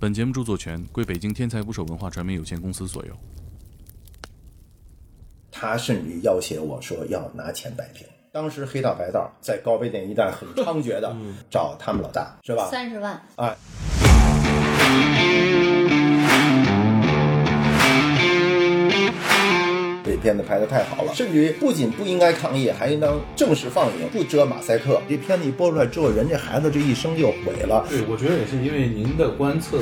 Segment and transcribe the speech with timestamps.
[0.00, 3.16] 本节目著作权归北京天才捕手文化传媒有限公司所有。
[5.50, 8.06] 他甚至要挟我说要拿钱摆平。
[8.32, 11.16] 当时黑道白道在高碑店一带很猖獗的
[11.48, 12.68] 找他们老大，是吧？
[12.68, 13.56] 三十万，哎，
[20.24, 24.98] 片子拍得太好了，甚至于不仅不应该抗议，还应当正式放映，不遮马赛克。
[25.06, 29.78] 这片子一播出来之后，人家孩子这一生就毁了，对，我觉得也是因为您的观测，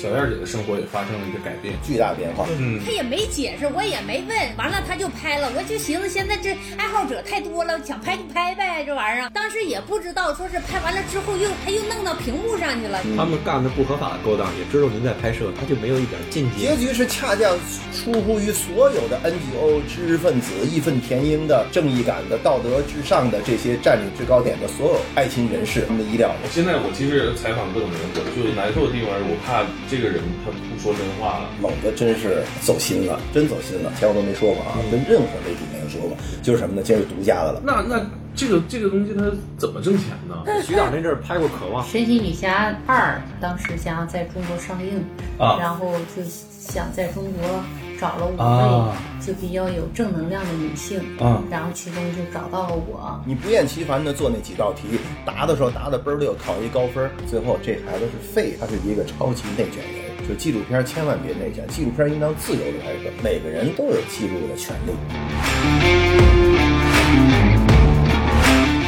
[0.00, 1.74] 小燕姐的生活也发生了一个改变。
[1.82, 2.46] 巨大变化。
[2.58, 9.28] 嗯，他也没解释，我也没问，完了他就拍了，我就寻思现在这爱好者太多了，想拍就拍呗，这玩意儿。
[9.30, 13.00] 当时也不知道说是拍完了之后又他又弄到屏幕上去了。
[13.16, 16.62] 他们干的不合法的勾当，也知道您在拍摄，他就没有一点禁忌。
[16.62, 17.50] 结局是恰恰
[17.92, 26.30] 出乎于所有的 NGO 知识分子义愤填膺的正义感的道德至上的这些占领制高点的所有爱情人士他们的意料。
[26.50, 31.48] 现在我其实采访各种人，我就难受的地方是，我怕这个人他不说真话了。
[31.60, 36.82] 猛子真是走心了，真走心了，前我都没说过啊，跟任何媒体没有说过，就是什么呢？
[36.84, 37.62] 这是独家的了。
[37.64, 39.24] 那那这个这个东西它
[39.56, 40.44] 怎么挣钱呢？
[40.62, 45.02] 徐导那阵儿拍过《渴望》，《神奇女侠二》当时想要在中国上映，
[45.38, 47.64] 啊然后就想在中国
[47.98, 53.20] 找了五位、啊就比较有正能量的女性，啊然后其中就找到了我。
[53.26, 60.08] 你不厌其烦的做那几道题，答的时候答的倍儿溜，考一高分，最后这孩子是废，他是一个超级内卷人。
[60.26, 64.92] 就纪录片千万别内卷，纪录片应当自由的拍摄，每个人都有记录的权利。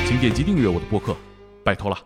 [0.06, 1.14] 请点击订阅我的播客，
[1.64, 1.98] 拜托了。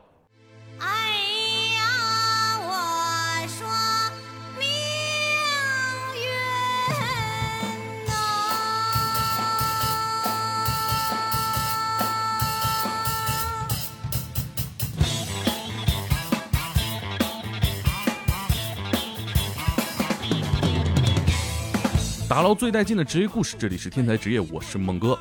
[22.35, 25.17] 打捞最带劲的职业故事，这里是天才职业，我是猛哥。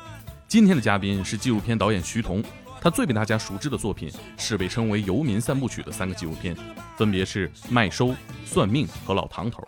[0.48, 2.42] 今天的嘉宾是纪录片导演徐彤，
[2.80, 6.56] 他最被大家熟知的作品是被称为“游民三部曲”的三个纪录片，
[6.96, 8.08] 分别是《麦收》
[8.44, 9.62] 《算命》和《老唐头》。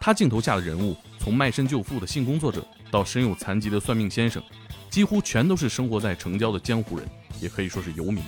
[0.00, 4.42] 他镜头下的人物，从卖身救父的性工作者到身有残疾的算命先生，
[4.88, 7.06] 几乎全都是生活在城郊的江湖人，
[7.42, 8.24] 也可以说是游民。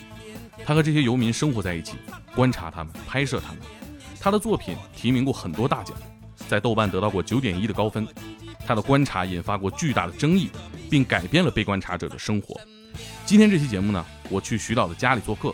[0.62, 1.94] 他和这些游民生活在一起，
[2.34, 3.62] 观察他们，拍摄他们。
[4.20, 5.96] 他的作品提名过很多大奖，
[6.48, 8.06] 在豆瓣得到过九点一的高分。
[8.66, 10.48] 他的观察引发过巨大的争议，
[10.88, 12.60] 并改变了被观察者的生活。
[13.26, 15.52] 今天这期节目呢，我去徐导的家里做客，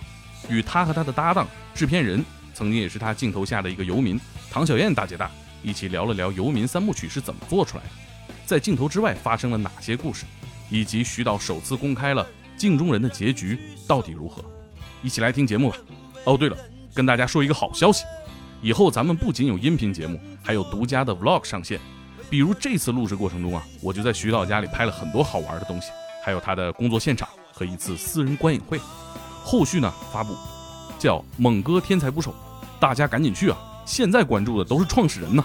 [0.50, 2.22] 与他和他的搭档制片人，
[2.52, 5.30] 曾经也是他镜头下的一个游民唐小燕大姐大，
[5.62, 7.90] 一起聊了聊《游民三部曲》是怎么做出来的，
[8.44, 10.26] 在镜头之外发生了哪些故事，
[10.68, 14.44] 以及徐导首次公开了镜中人的结局到底如何。
[15.02, 15.78] 一起来听节目吧。
[16.24, 16.56] 哦，对了，
[16.92, 18.04] 跟大家说一个好消息，
[18.60, 21.78] 以后咱们不仅有音频节目，还有独家的 vlog 上线。
[22.28, 25.88] 比如这次录制过程中啊，我就在徐导家里拍了很多好玩的东西，
[26.24, 28.80] 还有他的工作现场和一次私人观影会。
[29.44, 30.36] 后续呢发布，
[30.98, 32.34] 叫“猛哥天才捕手”，
[32.78, 33.56] 大家赶紧去啊！
[33.86, 35.42] 现在关注的都是创始人呢。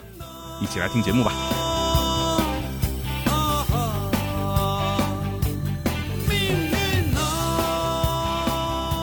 [0.59, 1.31] 一起来听节目吧。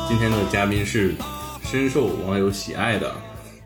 [0.06, 1.14] 今天的嘉宾是
[1.62, 3.14] 深受网友喜爱的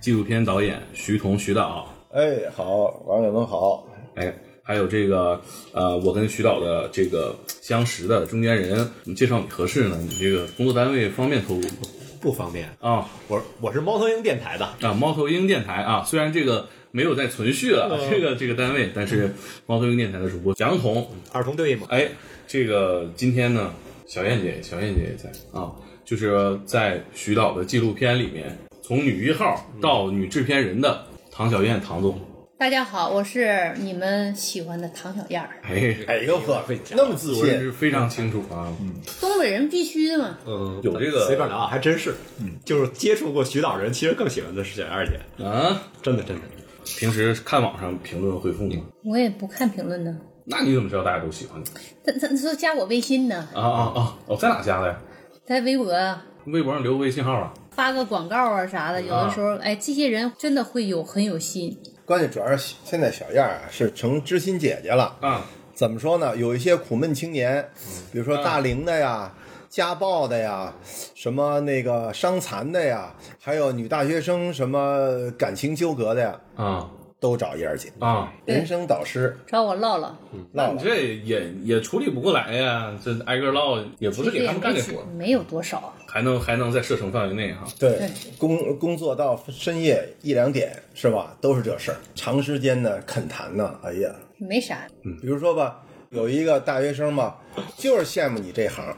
[0.04, 5.40] 纪录片导演徐彤徐导，哎，好，网友们好，哎，还有这个
[5.72, 9.96] 呃，我跟徐导的这个相识的中间人，你介绍你合适呢？
[10.02, 11.88] 你这个工作单位方便透露吗？
[12.20, 12.68] 不方便。
[12.80, 19.32] 啊我我是猫头鹰电台的，啊，猫头鹰电台啊，虽然这个没有在存续了，这个这个单位，但是
[19.64, 21.86] 猫头鹰电台的主播蒋彤，儿童对吗？
[21.88, 22.10] 哎，
[22.46, 23.72] 这个今天呢，
[24.06, 25.72] 小燕姐，小燕姐也在啊，
[26.04, 28.54] 就是在徐导的纪录片里面，
[28.86, 32.20] 从女一号到女制片人的唐小燕唐总，
[32.58, 40.36] 大家好，我是你们喜欢的唐小燕儿，哎，哎呦呵，那么自信，我认知非常清楚啊，嗯东北人必须的嘛。
[40.46, 42.14] 嗯，有这个随便聊啊，还真是。
[42.38, 46.42] 嗯，就是接触过徐导人，其实更喜欢的是小燕姐，啊，真的真的。
[46.84, 48.82] 平时看网上评论回复吗？
[49.02, 50.14] 我也不看评论呢，
[50.44, 51.64] 那你怎么知道大家都喜欢你？
[52.04, 54.18] 他他他说加我微信呢，啊啊啊！
[54.26, 55.00] 我，在哪加的呀？
[55.46, 57.54] 在微博啊微博上留微信号啊？
[57.74, 61.76] 发个广告啊啥的，有的时候哎，这些人真的会有很有心。
[62.04, 65.16] 关键主要是现在小燕儿啊是成知心姐姐了。
[65.20, 65.44] 啊，
[65.74, 66.36] 怎么说呢？
[66.36, 67.68] 有一些苦闷青年，
[68.12, 69.34] 比如说大龄的呀、
[69.68, 70.72] 家暴的呀、
[71.14, 76.88] 什么那个伤残的呀，还有女大学生什么感情纠葛的呀，啊，
[77.18, 79.36] 都找燕儿姐，啊，人生导师。
[79.46, 80.14] 找我唠唠，
[80.52, 80.72] 唠唠。
[80.74, 85.94] 你这也也处理不过来呀，这挨个唠也不是给他们干这活儿，没有多少啊。
[86.14, 87.66] 还能还能在射程范围内哈。
[87.76, 88.08] 对对，
[88.38, 91.36] 工工作到深夜一两点是吧？
[91.40, 97.40] 都是这事儿，长时间的恳谈呢，哎呀，没啥，嗯比如说吧，有一个大学生吧，
[97.76, 98.96] 就是羡慕你这行，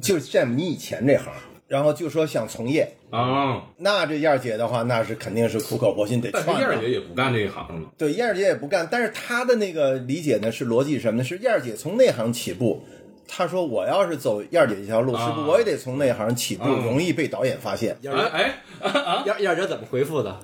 [0.00, 1.32] 就是羡慕你以前这行，
[1.66, 2.88] 然后就说想从业。
[3.10, 6.52] 啊，那这燕儿姐的话，那是肯定是苦口婆心得劝的。
[6.60, 7.90] 燕儿姐也不干这一行了。
[7.98, 11.24] 对，燕儿姐也不干，但是她的那个理解呢是逻辑是什么呢？
[11.24, 12.84] 是燕儿姐从内行起步。
[13.26, 17.96] 她说：“我要是走燕儿姐这条路，啊是不是我也得从那行起步，啊容易被导演发现？
[18.02, 20.38] 燕哎哎，燕燕儿姐怎么回复的？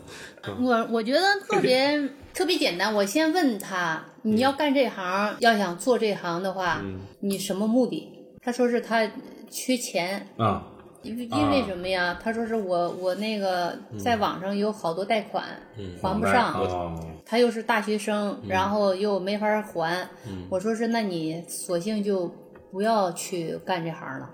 [0.61, 2.95] 我我觉得特别特别简单。
[2.95, 6.81] 我先问他，你要干这行，要想做这行的话，
[7.21, 8.09] 你什么目的？
[8.41, 9.07] 他说是他
[9.51, 10.65] 缺钱，啊，
[11.03, 12.19] 因为因为什么呀？
[12.23, 15.45] 他说是我我那个在网上有好多贷款，
[16.01, 16.55] 还不上。
[16.55, 16.95] 啊，
[17.27, 20.09] 他又是大学生，然后又没法还。
[20.49, 22.33] 我说是，那你索性就
[22.71, 24.31] 不要去干这行了。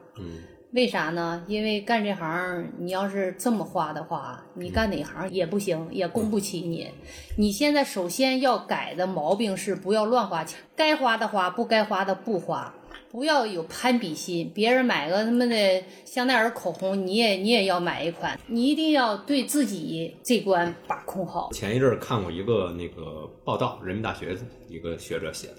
[0.73, 1.45] 为啥呢？
[1.47, 6.91] 因为干这行，你要是这么花的话，你干哪行也不行，也供不起你。
[7.39, 12.75] 你现在首先要改的毛病是不要乱花钱，该花的花，不该花的不花。
[13.13, 21.53] 不要有攀比心，别人买个他妈的香奈儿口红，你也你也要买一款，你一定要对自己这关把控好。
[21.53, 24.37] 前一阵儿看过一个那个报道，人民大学
[24.69, 25.59] 一个学者写的，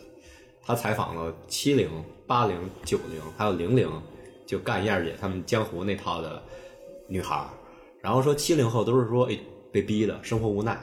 [0.65, 1.87] 他采访了七零、
[2.25, 3.87] 八零、九零还有零零，
[4.47, 6.41] 就干燕儿姐他们江湖那套的
[7.07, 7.47] 女孩儿，
[8.01, 9.37] 然后说七零后都是说哎
[9.71, 10.75] 被逼的，生活无奈，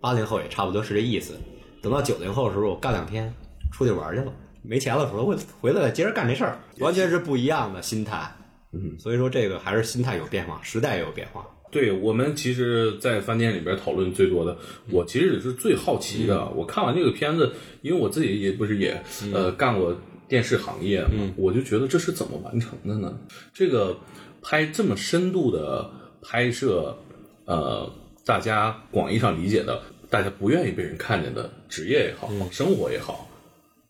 [0.00, 1.34] 八零后也差不多是这意思，
[1.82, 3.32] 等到九零后的时候，我干两天
[3.72, 4.32] 出去玩去了，
[4.62, 8.30] 没钱了，说我回来了接着干这事儿，完全是不一样的心态。
[8.72, 11.46] 嗯，所以说这个还是心态有变化，时代也有变化。
[11.70, 14.56] 对我们其实，在饭店里边讨论最多的，
[14.90, 16.48] 我其实也是最好奇的。
[16.50, 17.52] 我看完这个片子，
[17.82, 19.02] 因为我自己也不是也
[19.34, 19.94] 呃干过
[20.28, 23.18] 电视行业嘛，我就觉得这是怎么完成的呢？
[23.52, 23.98] 这个
[24.40, 25.90] 拍这么深度的
[26.22, 26.96] 拍摄，
[27.44, 27.92] 呃，
[28.24, 33.28] 大家广义上理解的，大家不愿意被人看见的职业也好，生活也好，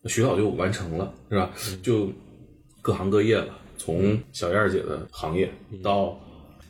[0.07, 1.51] 徐导就完成了，是吧？
[1.83, 2.11] 就
[2.81, 5.53] 各行各业了，从小燕儿姐的行业
[5.83, 6.19] 到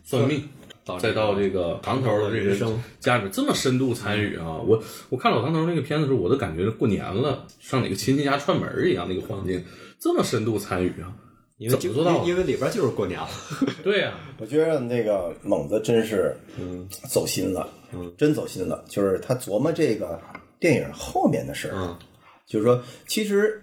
[0.05, 0.43] 算命。
[0.87, 4.57] 到再到这个唐头的这个家里这么深度参与啊！
[4.65, 9.65] 我我看老唐头那个片子的时候，我都感觉过年了，上哪个亲戚家串门儿一样，那个环境
[9.99, 11.13] 这么深度参与啊！
[11.59, 13.29] 因为怎么做到因因为里边就是过年了。
[13.83, 18.85] 对呀、我觉得那个猛子真是，嗯，走心了，嗯，真走心了。
[18.89, 20.21] 就是他琢磨这个
[20.61, 21.99] 电影后面的事儿，嗯，
[22.47, 23.61] 就是说，其实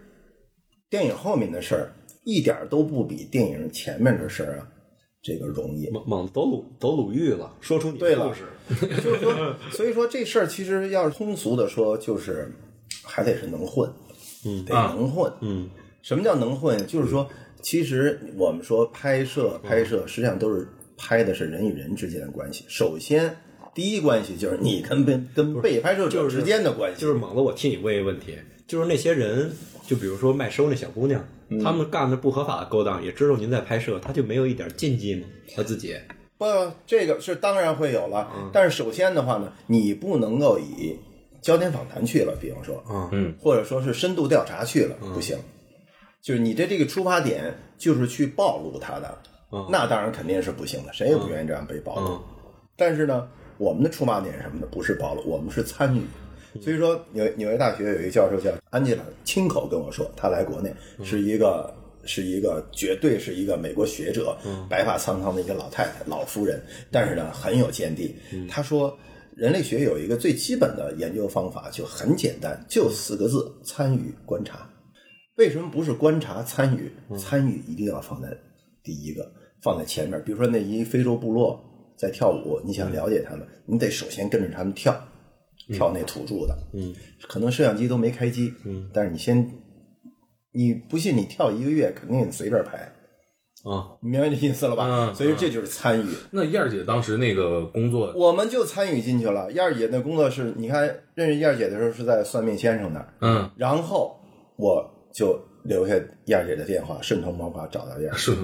[0.90, 1.94] 电影后面的事儿
[2.25, 4.68] 一点儿都不比电影前面的事儿啊，
[5.24, 5.90] 这个容易。
[5.90, 8.44] 猛猛都鲁都鲁豫了，说出你对了的故事。
[9.02, 12.52] 就是说， 所以说这事儿其实要是通俗的说，就是
[13.02, 13.92] 还得是能混，
[14.46, 15.70] 嗯，得能混，嗯，
[16.02, 16.86] 什么叫能混？
[16.86, 17.28] 就是说，
[17.62, 20.68] 其实我们说拍摄，拍摄实际上都是
[20.98, 22.66] 拍的是人与人之间的关系。
[22.68, 23.36] 首先，
[23.74, 28.38] 第一关系就是你跟被跟被拍摄者就是之间的关系，就是猛子，我替你问一个问题，
[28.68, 29.52] 就是那些人，
[29.88, 31.25] 就比如说卖收那小姑娘，
[31.64, 35.28] 他们干的不合法的勾当，也知道您在拍摄，他就没有一点禁忌吗？
[35.56, 35.96] 他自己，
[36.38, 36.46] 不，
[36.86, 38.30] 这个是当然会有了。
[38.54, 40.96] 但是首先的话呢，你不能够以
[41.42, 45.38] 焦点访谈去了，比方说，嗯嗯，或者说是深度调查去了，不行。
[46.22, 49.18] 就是你的这个出发点就是去暴露他的，
[49.52, 52.08] 嗯那当然肯定是不行的，谁也不愿意这样被暴露。
[52.08, 52.22] 嗯
[52.75, 53.28] 但是呢，
[53.63, 54.68] 我们的出发点是什么呢？
[54.69, 56.01] 不是暴露，我们是参与。
[56.62, 64.38] 所以说，纽纽约大学有一个教授叫安吉拉，亲口跟我说，他来国内是一个是一个绝对是一个美国学者，
[64.70, 68.13] 白发苍苍的一个老太太，老夫人，但是呢很有见地。
[68.48, 68.96] 她说，
[69.36, 74.70] 人类学有一个最基本的研究方法，就很简单，就四个字：参与观察。
[75.38, 76.91] 为什么不是观察参与？
[77.17, 78.27] 参与一定要放在
[78.84, 79.32] 第一个，
[79.63, 80.22] 放在前面。
[80.24, 81.60] 比如说那一非洲部落
[81.97, 84.93] 在跳舞，你想了解他们，你得首先跟着他们跳，
[85.73, 86.93] 跳那土著的，嗯，
[87.27, 89.50] 可能摄像机都没开机，嗯，但是你先，
[90.51, 92.77] 你不信你跳一个月，肯定随便拍，
[93.63, 94.88] 啊，你明白这意思了吧？
[94.88, 96.05] 嗯所以这就是参与。
[96.31, 99.51] 那燕儿姐当时那个工作，我们就参与进去了。
[99.51, 100.83] 燕儿姐那工作是，你看
[101.15, 104.19] 认识燕儿姐的时候是在算命先生那儿，嗯，然后
[104.57, 104.83] 我
[105.13, 105.93] 就留下
[106.25, 108.17] 燕儿姐的电话，顺藤摸瓜找到燕儿姐。
[108.17, 108.35] 是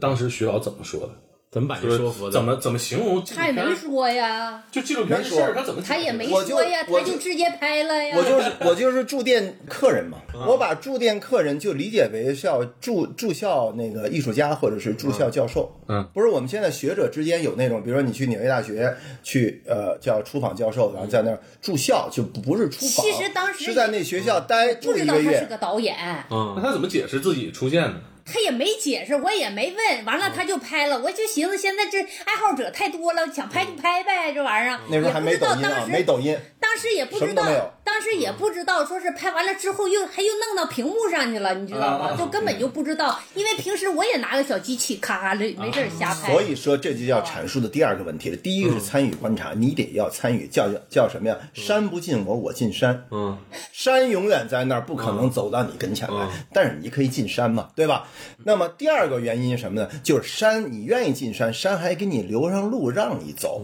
[0.00, 1.12] 当时徐老怎么说的？
[1.52, 2.32] 怎么把这说说服的？
[2.32, 3.22] 怎么怎么形容？
[3.22, 3.52] 他也？
[3.52, 8.16] 没说呀，就纪录片的事儿，他怎么他也没说呀，就他就直接拍了呀。
[8.16, 10.16] 我就是 我就是住店客人嘛，
[10.46, 25.94] 我把住店客人就理解为叫住住校那个艺术家或者是住校教授，嗯，不是我们现在学者之间有那种，比如说你去纽约大学去呃叫出访教授，然后在那儿住校，就不不是出访，其实当时是在那学校待不知住一个月，道他是个导演，
[26.30, 26.54] 嗯。
[26.56, 28.00] 那他怎么解释自己出现呢？
[28.24, 34.80] 他也没解释，我也没问，完了他就拍了，我就寻思现在这爱好者太多了，想拍就拍呗，这玩意儿。
[34.88, 37.42] 那时候还没也不知道抖音啊，当时没抖音，当时也不知道
[37.84, 42.10] 当时也不知道，说是拍完了之后又还又弄到屏幕上去了，你知道吗？
[42.12, 46.32] 啊就根本就不知道，因为平时我也拿个小机器咔咔的没事儿瞎拍。
[46.32, 48.36] 所以说这就叫阐述的第二个问题了。
[48.36, 51.36] 第一个是参与观察，你得要参与，叫叫什么呀？
[51.54, 53.04] 山不进我，我进山。
[53.10, 53.36] 嗯，
[53.72, 58.08] 山永远在那儿，不可能走到你跟前来，嗯但是你可以进山嘛，对吧？
[58.44, 59.88] 那么第二个原因是什么呢？
[60.02, 63.62] 就是山，你愿意进山，山还给你留上路让你走。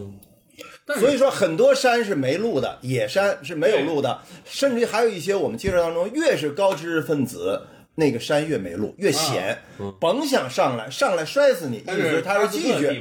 [0.97, 7.61] 所以说，很多山是没路的，野山是没有路的，甚至于还有一些我们介绍当中，越是高知识分子，
[7.99, 9.59] 那个山越没路，越险，
[9.99, 11.77] 甭想上来，上来摔死你。
[11.77, 12.99] 意但思是他是拒绝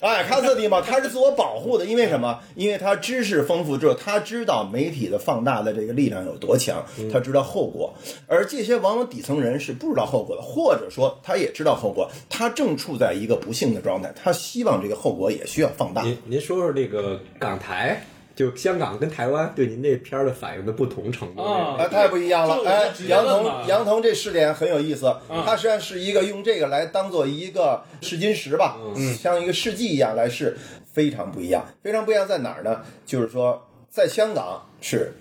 [0.00, 2.40] 哎，喀斯特地貌，他是自我保护的，因为什么？
[2.54, 7.92] 因为他知识丰富之后，他知道媒体的放大的这个力量有多强，他知道后果。
[8.26, 16.02] 而这些往往底层人是不知道后果的，或者说他也知道后果，他正处在一个不幸的状态，他希望这个后果也需要放大。
[16.02, 18.02] 您您说说这个港台，
[18.38, 21.42] 就香港跟台湾对您这片儿的反应的不同程度。
[21.42, 22.62] 啊啊，太不一样了！
[22.64, 25.12] 哎，杨彤，杨彤这试点很有意思，
[25.44, 30.56] 他实际上是一个用这个来当做一个试金石吧，嗯，像一个试剂一样来试，
[30.92, 31.66] 非常不一样。
[31.82, 32.80] 非常不一样在哪儿呢？
[33.04, 35.12] 就是说，在香港是，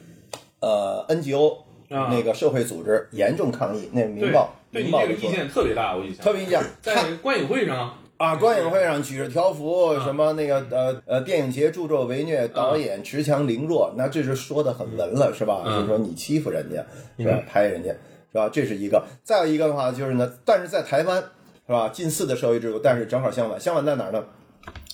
[0.59, 1.55] 呃，NGO
[1.89, 15.62] 啊那个社会组织严重抗议，那个《对明报》对你明报就说这个意见特别大，我印象特别印象， 在观影会上，啊，观影会上举着条幅，什么那个呃呃，电影节助纣为虐，导演持强凌弱，那这是说的很文了，是吧？
[15.65, 16.83] 嗯就是说你欺负人家，
[17.17, 17.43] 是吧？
[17.47, 17.89] 拍人家，
[18.31, 18.50] 是吧？
[18.51, 19.03] 这是一个。
[19.24, 21.21] 再有一个的话就是呢，但是在台湾，
[21.67, 21.89] 是吧？
[21.89, 24.24] 近似的社会制度，但是正好相反，相反在哪儿呢？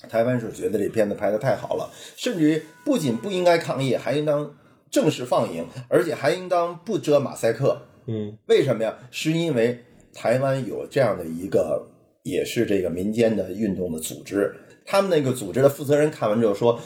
[0.09, 4.53] 台湾是觉得这片子拍的太好了，甚至于不仅不应该抗议，还应当
[4.91, 7.83] 正式放映，而且还应当不遮马赛克。
[8.05, 8.93] 嗯，为什么呀？
[9.11, 9.81] 是因为
[10.13, 11.87] 台湾有这样的一个，
[12.23, 16.79] 也是这个民间的运动的组织，他们那个组织的负责人看完之后说，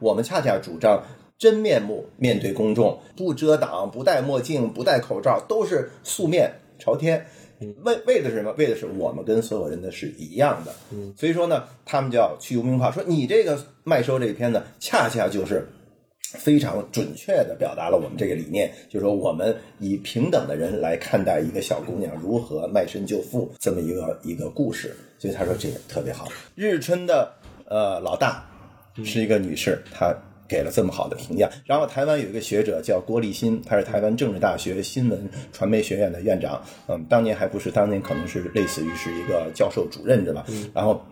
[0.00, 1.04] 我们恰恰主张
[1.38, 7.26] 真面目面对公众，不遮挡，不戴墨镜，不戴口罩，都是素面朝天。
[7.84, 8.52] 为为的是什么？
[8.56, 10.74] 为的是我们跟所有人的是一样的。
[11.16, 15.68] 所以说呢，他们就要去污名化，说你这个卖收这个片子，恰恰就是
[16.38, 26.28] 非常准确的表达了我们这个理念，就是说我们以平等的人来看待一个小姑娘如何卖身救父这么一个一个故事，所以他说这个特别好。
[26.54, 27.32] 日春的
[27.66, 28.44] 呃老大
[29.04, 30.14] 是一个女士，她
[30.48, 31.50] 给了这么好的评价。
[31.64, 40.46] 然后台湾有一个学者叫郭立新，他是台湾政治大学新闻传媒学院的院长，嗯，当年还不是，当年可能是类似于是一个教授主任，对吧？
[40.72, 41.04] 然后。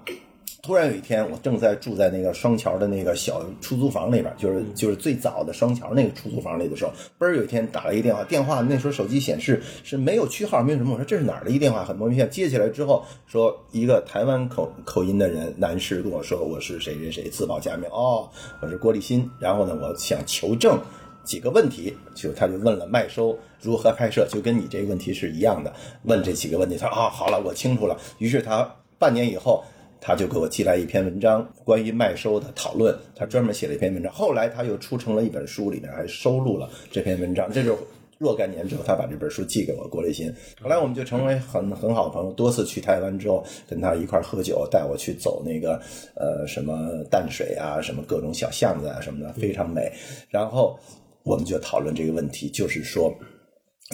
[0.61, 10.93] 突然有一天，我正在住在那个双桥的那个小出租房里边，就是就是最早的双桥那个出租房里的时候，嘣儿有一天打了一个电话，电话那时候手机显示是没有区号，没有什么。
[10.93, 12.27] 我说这是哪儿的一电话，很莫名其妙。
[12.29, 18.29] 接起来之后，说一个台湾口口音的人男士跟我说我是谁谁谁，自报家名，哦，
[18.61, 19.31] 我是郭立新。
[19.39, 20.77] 然后呢，我想求证
[21.23, 25.73] 几个问题，就他就问了麦收如何拍摄，就跟你这个问题是一样的，
[26.03, 26.77] 问这几个问题。
[26.77, 27.97] 他说啊，好了，我清楚了。
[28.19, 29.65] 于是他半年以后。
[30.01, 32.97] 他就给我寄来一篇文章，关于麦收的讨论。
[33.15, 37.51] 他专门写了一篇文章，后来他又出成了一本书，里面还收录了这篇文章。
[37.53, 37.75] 这是
[38.19, 40.33] 若干年之后，他把这本书寄给我郭立新。
[40.61, 45.81] 后来我们就成为很很好的朋友，多次去台湾之后，跟他一块喝酒，带我去走那个
[46.17, 49.93] 呃什么淡水啊，什么各种小巷子啊什么的，非常美。
[50.31, 50.77] 然后
[51.23, 53.15] 我们就讨论这个问题，就是说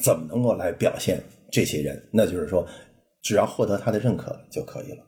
[0.03, 1.21] 怎么能够来表现
[1.51, 2.03] 这些人？
[2.11, 2.67] 那就是说，
[3.23, 4.99] 只要获得他的认可就可以了。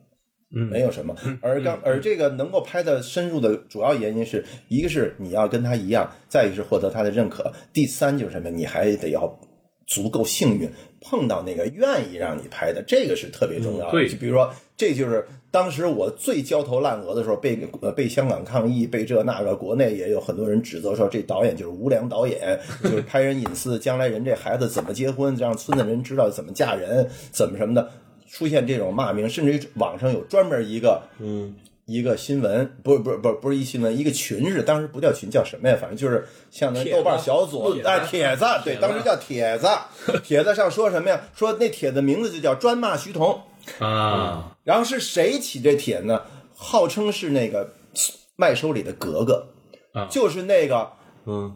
[0.54, 1.14] 嗯没有什么。
[1.40, 8.50] 而刚而这个能够拍的深入的主要原因是一个是你要跟他一样，再一个是获得他的认可，第三就是什么？
[8.50, 9.38] 你还得要
[9.86, 14.08] 足够幸运碰到那个愿意让你拍的，这个是特别重要的。
[14.08, 27.88] 就比如说，这就是当时我最焦头烂额的时候，被呃被香港抗议，被这那个，国内也有很多人指责说这导演就是无良导演，就是拍人隐私，将来人这孩子怎么结婚，让村子人知道怎么嫁人，怎么什么的。
[28.28, 31.54] 出现这种骂名，甚至于网上有专门一个嗯
[31.84, 35.76] 一个新闻，不是不是不是不是一新闻，一个群是当时不叫群，叫什么呀？
[35.80, 39.68] 反正就是像那豆瓣小组哎，帖子，对，当时叫帖子，
[40.24, 41.20] 帖子上说什么呀？
[41.34, 43.40] 说那帖子名字就叫专骂徐彤，
[43.78, 46.22] 啊，然后是谁起这帖呢？
[46.56, 47.72] 号称是那个
[48.34, 49.46] 麦收里的格格，
[49.92, 50.90] 啊就是那个
[51.26, 51.54] 嗯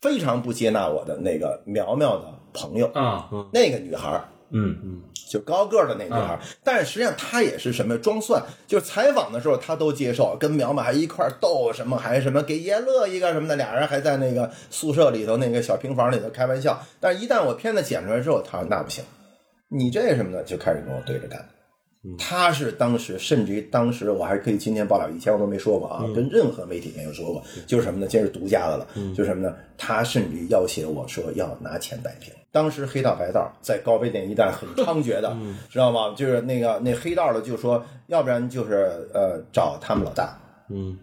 [0.00, 4.28] 非常不接纳我的那个苗苗的朋友，啊，那个女孩儿。
[4.52, 16.76] 嗯嗯就高个儿的那女孩儿，但是实际上她也是什么装蒜，就是采访的时候她都接受，跟苗苗还一块儿逗什么，还什么给爷乐一个什么的，俩人还在那个宿舍里头那个小平房里头开玩笑。
[16.98, 19.04] 但是，一旦我片子剪出来之后，她说那不行，
[19.68, 21.48] 你这什么的就开始跟我对着干。
[22.18, 28.06] 他是当时，甚至于当时我还可以今天爆料，以前我都没说过啊，跟任何媒体没有说过，就是什么呢？
[28.08, 29.54] 这是独家的了，就是什么呢？
[29.76, 32.32] 他甚至于要挟我说要拿钱摆平。
[32.52, 35.36] 当时黑道白道在高碑店一带很猖獗的，
[35.70, 36.14] 知道吗？
[36.16, 40.40] 就是那个那黑道的就说，要不然就是呃找他们老大，
[40.70, 40.98] 嗯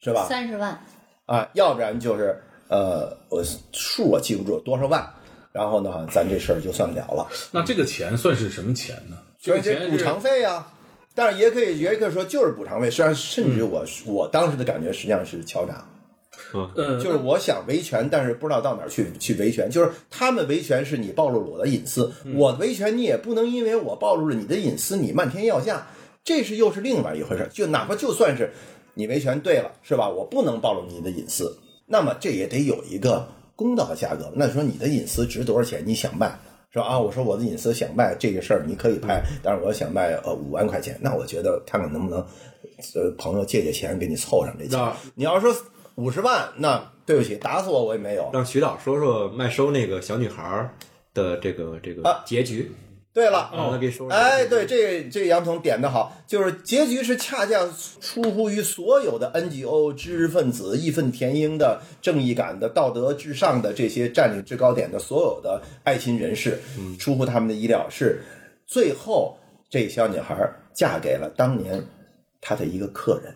[0.00, 0.26] 是吧？
[0.28, 0.78] 三十万，
[1.26, 2.36] 啊，要不然就是
[2.68, 3.42] 呃我
[3.72, 5.08] 数我记不住多少万，
[5.52, 7.26] 然后呢，咱这事儿就算了了。
[7.52, 9.16] 那这个钱算是什么钱呢？
[9.46, 10.72] 这就是补偿费啊、
[11.14, 15.84] 但是也可以也可以说就是补偿费，实际上甚至于我、我当时的感觉实际上是敲诈，
[16.76, 25.86] 嗯，就是我想维权，但是不知道到哪儿去去维权，就是他们维权是你暴露了我的隐私，我维权你也不能因为我暴露了你的隐私，你漫天要价，
[26.24, 27.48] 这是又是另外一回事。
[27.52, 28.50] 就哪怕就算是
[28.94, 30.08] 你维权对了，是吧？
[30.08, 34.32] 我不能暴露你的隐私，那么这也得有一个公道的价格。
[34.34, 35.82] 那说你的隐私值多少钱？
[35.86, 36.38] 你想卖？
[36.76, 42.20] 说啊，我说我的隐私想卖这个事儿，你可以拍，但是我想卖呃五万块钱，那我觉得看看能不能，
[42.94, 44.96] 呃，朋友借借钱给你凑上这钱那。
[45.14, 45.54] 你要说
[45.94, 48.30] 五十万，那对不起，打死我我也没有。
[48.32, 50.70] 让徐导说说麦收那个小女孩儿
[51.14, 52.70] 的这个这个啊结局，
[53.16, 54.14] 对了，让他给说说。
[54.14, 57.66] 哎，对，这这杨总点的好，就是结局是恰恰
[57.98, 66.60] 出乎于所有的 NGO 知识分子义愤填膺的正义感的道德至上的这些占领制高点的所有的爱心人士，
[66.98, 68.20] 出乎他们的意料，是
[68.66, 69.38] 最后
[69.70, 70.36] 这小女孩
[70.74, 71.82] 嫁给了当年
[72.42, 73.34] 她的一个客人。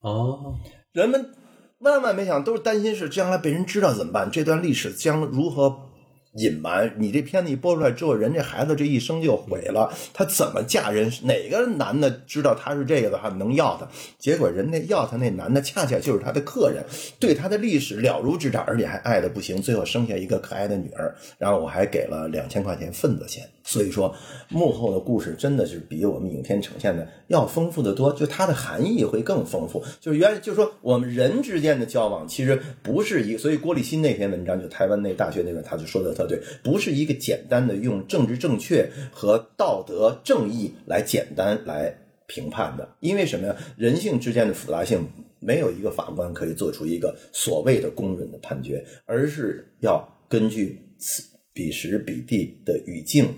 [0.00, 0.54] 哦，
[0.92, 1.34] 人们
[1.80, 5.87] 万万没想，都是担心是将来被人知道怎么办，这段历史将如何
[6.34, 6.92] 隐瞒？
[6.98, 11.10] 你这片子一播出来之后，人这孩子这一生就毁了，他怎么嫁人？
[11.22, 13.88] 哪个男的知道他是这个的话能要他？
[14.18, 16.84] 结果人家要他那男的恰恰就是他的客人，
[17.18, 23.48] 对他的历史了如指掌，而且还爱的不行，最后生下一个可爱的女儿，然后我还给了两千块钱份子钱。
[23.68, 24.14] 所以说，
[24.48, 29.84] 幕后的故事真的是比我们影片呈现的要丰富的多，就它的含义会更丰富。
[30.00, 41.94] 就是原来就是说，我们人之间的交往其实不是一，所以郭立新那篇文章，就台湾那大学那个，他就说的特对，不是一个简单的用政治正确和道德正义来简单来
[42.26, 42.88] 评判的。
[43.00, 43.54] 因为什么呀？
[43.76, 45.06] 人性之间的复杂性，
[45.40, 53.28] 没有一个法官可以做出一个所谓的公允的判决，而是要根据此彼时彼地的语境。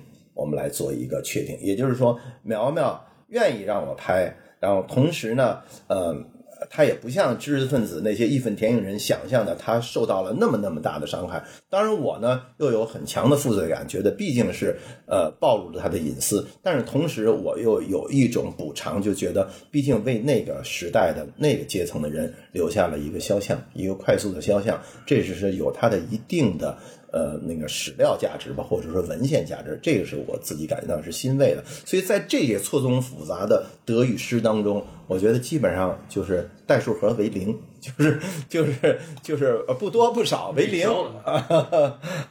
[0.40, 2.98] 我们来做一个确定，也就是说，苗苗
[3.28, 6.16] 愿意让我拍，然后同时呢，呃，
[6.70, 11.44] 他也不像知识分子那些义愤填膺人想象的，他受到了那么那么大的伤害。
[11.68, 14.74] 当然，我呢又有很强的负罪感，觉得毕竟是
[15.06, 26.78] 呃暴露了他的隐私，但是同时我又有一种补偿，就觉得毕竟为那个时代的那个阶层的人留下了一个肖像，一个快速的肖像，这只是有它的一定的。
[27.12, 31.64] 呃，那个史料价值吧，或者说文献价值，这个是我自己感觉到是欣慰的。
[31.64, 40.88] 所以在这些错综复杂的德与失当中，我觉得基本上就是代数和为零， 就是就是就是呃不多不少为零，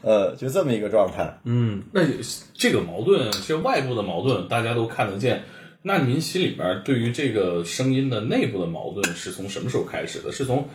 [0.02, 1.40] 呃，就这么一个状态。
[1.44, 2.02] 嗯，那
[2.54, 5.44] 这个矛盾是外部的矛盾，大家都看得见。
[5.82, 10.30] 那您心里边对于这个声音的内部的矛盾是从什么时候开始的？
[10.30, 10.68] 是从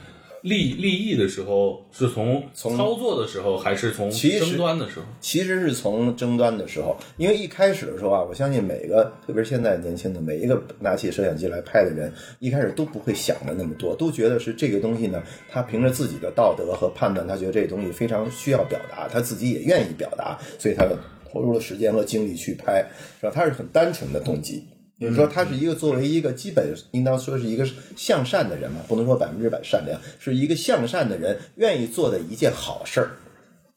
[0.44, 5.06] 立立意的时候，是从从操作的时候，还是从其实争端的时候？
[5.18, 20.86] 其实是从争端的时候，因为一开始的时候啊，我相信每个，特别是现在年轻的每一个拿起摄像机来拍的人，一开始都不会想的那么多，都觉得是这个东西呢，他凭着自己的道德和判断，他觉得这个东西非常需要表达，他自己也愿意表达，所以他
[21.32, 22.84] 投入了时间和精力去拍，
[23.18, 23.32] 是吧？
[23.34, 24.62] 他是很单纯的动机。
[25.00, 33.10] 就是说，他是一个作为一个基本应当说是一个向善的人嘛，不能说百分之百善良，是一个向善的人愿意做的一件好事儿。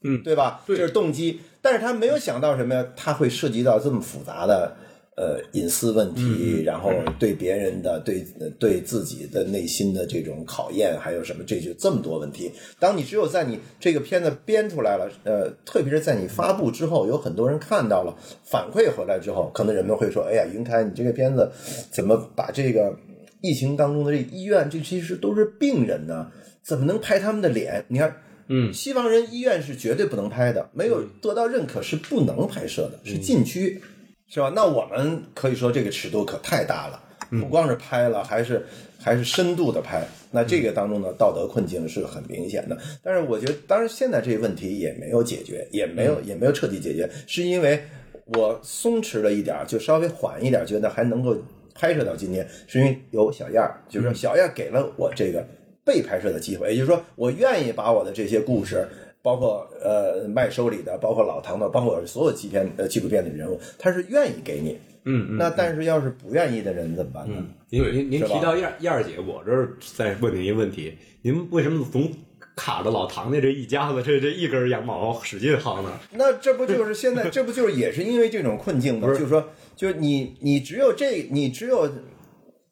[0.03, 0.61] 嗯对吧？
[0.67, 2.85] 对这是动机，但是他没有想到什么呀？
[2.95, 4.77] 他会涉及到这么复杂的
[5.17, 11.43] 呃隐私问题，然后对别人的、对呃对自己的内心的这种考验，还有什么？
[11.45, 12.51] 这就这么多问题。
[12.79, 21.51] 当你只有在你这个片子编出来了，呃，特别是在你发布之后，有很多人看到了，反馈回来之后，可能人们会说：“哎呀，云开，你这个片子
[21.91, 22.95] 怎么把这个
[23.41, 26.31] 疫情当中的这医院，这其实都是病人呢？
[26.63, 27.83] 怎么能拍他们的脸？
[27.89, 28.15] 你看。”
[28.49, 33.81] 嗯西方人医院是绝对不能拍的，没有得到认可是不能拍摄的，是禁区，
[34.29, 34.51] 是吧？
[34.55, 37.03] 那我们可以说这个尺度可太大了。
[37.29, 38.65] 不光是拍了，还是
[38.97, 40.07] 还是深度的拍。
[40.31, 42.77] 那这个当中的，道德困境是很明显的。
[43.03, 47.83] 但是我觉得，当然现在这个问题也没有解决，也没有也没有彻底解决，是因为
[48.27, 51.35] 我松弛了一点儿，就稍微缓一点儿，觉得还能够
[51.75, 55.45] 拍摄到今天，是因为有小燕儿，就是小燕儿给了我这个
[55.83, 58.87] 被拍摄的机会，也就是说，我愿意把我的这些故事。
[59.27, 64.77] 包括呃麦收里的，包括老唐的，包括所有纪片呃纪录片里的人物，他是愿意给你。
[65.03, 67.43] 嗯嗯，那但是要是不愿意的人怎么办呢？
[67.69, 72.09] 您您您提到燕燕儿姐，我这儿再问您一个问题：您为什么总
[72.55, 75.91] 卡着老唐家这一家子这这一根羊毛使劲薅呢？
[76.11, 77.29] 那这不就是现在？
[77.29, 79.09] 这不就是也是因为这种困境吗？
[79.09, 79.43] 就是说，
[79.75, 81.89] 就是你你只有这，你只有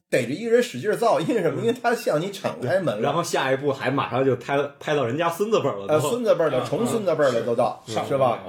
[0.10, 1.62] 逮着一个人使劲造，因为什么？
[1.62, 3.02] 因为他向你敞开门了。
[3.02, 8.39] 然后下一步还马上就拍拍到人家孙子辈儿了，呃，孙子辈儿的、重孙子辈儿的都到，上是吧？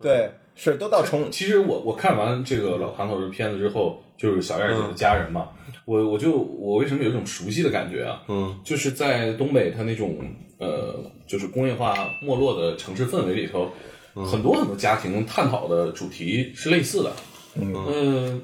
[0.00, 1.30] 对，是都到重。
[1.30, 5.48] 其实我我看完这个老唐头的片子之后，就是小燕儿姐的家人嘛，
[5.84, 8.22] 我我就我为什么有一种熟悉的感觉啊？
[8.28, 10.16] 嗯，就是在东北，它那种
[10.58, 10.94] 呃，
[11.26, 13.70] 就是工业化没落的城市氛围里头，
[14.14, 17.12] 很多很多家庭探讨的主题是类似的。
[17.56, 18.40] 嗯、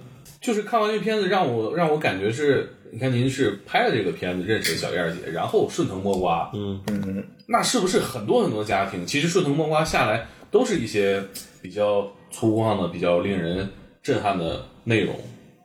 [0.46, 11.20] 就是看完这片子，让我让我感觉是，你看您是拍了这个片子认识了小燕儿姐，然后顺藤摸瓜，嗯嗯，那是不是很多很多家庭其实顺藤摸瓜下来都是一些
[11.60, 13.68] 比较粗犷的、比较令人
[14.00, 15.16] 震撼的内容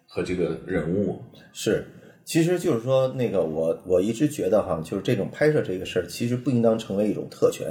[0.08, 1.22] 和这个人物？
[1.54, 1.86] 是，
[2.26, 7.68] 其实就是说，那个我我一直觉得哈，就是这种拍摄这个事儿，其实不应当成为一种特权，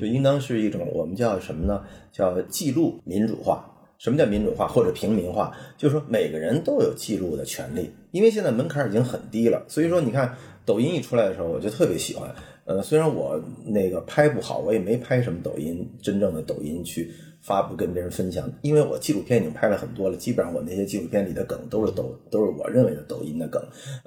[0.00, 1.82] 就应当是一种我们叫什么呢？
[2.12, 3.68] 叫记录民主化。
[4.02, 5.56] 什么叫民主化或者平民化？
[5.78, 9.64] 就是说每个人都有记录的权利，因为现在门槛已经很低了。
[9.68, 10.36] 所以说，你看
[10.66, 12.28] 抖音一出来的时候，我就特别喜欢。
[12.64, 17.12] 呃，虽然我那个拍不好，我也没拍什么抖音，真正的抖音去
[17.42, 23.62] 发布跟别人分享，因为我纪录片已经拍了很多了，基本上我那些纪录片里的梗都是抖，都是我认为的抖音的梗。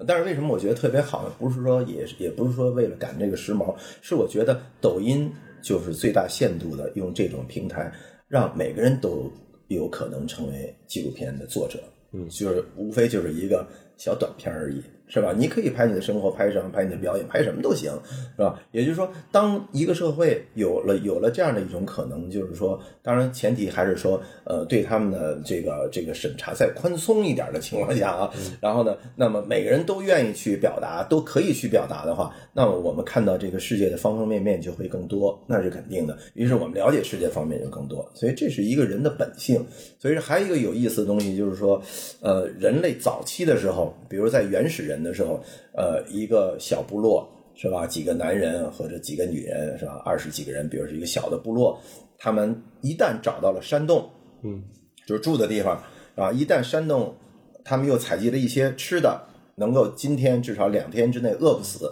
[0.06, 1.32] 但是为什么我觉得特别好呢？
[1.40, 5.32] 不是说也也不是说为了赶这个时髦，是我觉得抖音
[5.62, 7.90] 就是最大限度的用这种平台，
[8.28, 9.32] 让每个人都
[9.68, 11.82] 有可能成为纪录片的作者。
[12.12, 15.34] 嗯，就是无非就是一个小短片而已，是吧？
[15.38, 17.92] 你可以拍你的生活，拍什么，拍你的表演，拍什么都行，
[18.36, 18.60] 是吧？
[18.72, 36.18] 也就是说，当一个社会有了有了这样的一种可能，就是说，当然前提还是说，呃，对他们的这个这个审查再宽松一点的情况下啊，然后呢，那么每个人都愿意去表达，都可以去表达的话，那么我们看到这个世界的方方面面就会更多，那是肯定的。
[36.34, 39.66] 于是我们了解世界方面就更多，所以这是一个人的本性。
[40.00, 41.82] 所以还有一个有意思的东西，就是说，
[42.22, 47.88] 呃，人类早期的时候，比如在原始人的时候，呃，一个小部落是吧？
[47.88, 50.02] 几个男人或者几个女人是吧？
[50.06, 51.80] 二十几个人，比如是一个小的部落，
[52.18, 54.10] 他们一旦找到了山洞，
[54.44, 54.64] 嗯，
[55.08, 55.82] 就是住的地方
[56.16, 57.16] 啊，一旦山洞，
[57.64, 61.90] 他们又采集了一些吃的，能够今天至少两天之内饿不死，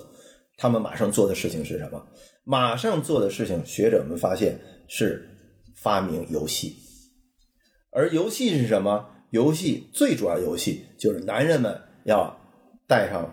[0.58, 2.06] 他们马上做的事情是什么？
[2.44, 5.30] 马上做的事情，学者们发现是
[5.76, 6.76] 发明游戏。
[7.92, 9.10] 而游戏是什么？
[9.30, 12.38] 游戏最主要游戏就是男人们要
[12.94, 13.28] 带上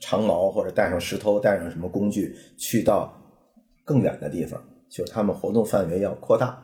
[0.00, 3.12] 长矛或者带上石头，带上什么工具，去到
[3.84, 6.62] 更远的地方，就是他们活动范围要扩大。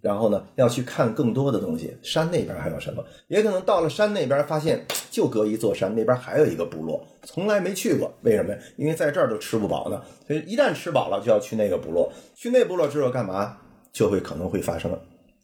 [0.00, 1.96] 然后呢，要去看更多的东西。
[2.02, 3.04] 山那边还有什么？
[3.28, 8.12] 也可能到了山那边，发现就隔一座山，那边还有一个部落，从来没去过。
[8.22, 8.58] 为什么呀？
[8.76, 10.02] 因为在这儿都吃不饱呢。
[10.26, 12.12] 所以一旦吃饱了，就要去那个部落。
[12.34, 13.58] 去那部落之后干嘛？
[13.92, 14.90] 就会可能会发生，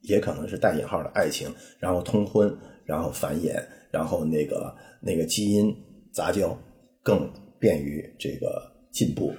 [0.03, 2.53] 也可能是带引号的爱情，然后通婚，
[2.85, 3.63] 然后繁衍，
[3.93, 5.73] 然后那个那个基因
[6.17, 6.59] 杂交，
[7.03, 9.35] 更便于这个进步。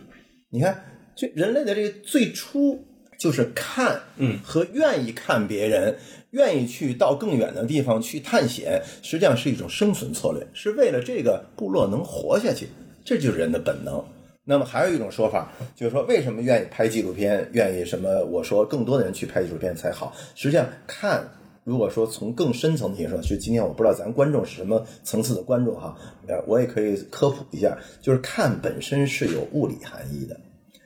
[0.51, 0.79] 你看，
[1.15, 2.85] 这人类的这个最初
[3.17, 5.97] 就是看，嗯，和愿意看别人，
[6.29, 12.67] 愿意去到更远的地方去探险，实际上是一种生存策略，是为了这个部落能活下去，
[13.03, 14.05] 这就是人的本能。
[14.45, 18.23] 那么还有一种说法，就是说为什么愿意拍纪录片，愿意什么？
[18.25, 20.15] 我说更多的人去拍纪录片才好。
[20.35, 21.27] 实际上看，
[21.67, 30.39] 如果说从更深层次说，就今天我不知道咱观众是什么层次的观众哈，呃，我也可以科普一下，就是看本身是有物理含义的。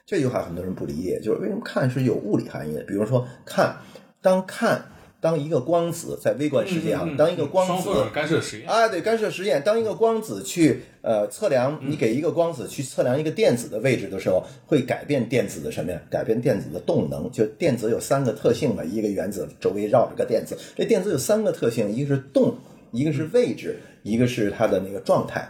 [0.08, 2.82] 这句话很多人不理解，就是为什么看是有物理含义的？
[2.86, 3.78] 比如说看，
[4.24, 4.86] 当看
[5.22, 9.62] 当一个光子在微观世界啊，当一个光子干涉实验，啊，对，干涉实验。
[9.64, 16.02] 当一个光子去呃测量，你给一个光子去测量一个电子的位置的时候，会改变电子的什么呀？
[16.10, 17.32] 改变电子的动能。
[17.32, 22.56] 就电子有三个特性嘛，一个原子周围绕着个电子，这电子有三个特性，一个是动，
[22.92, 25.48] 一个是位置，一个是它的那个状态。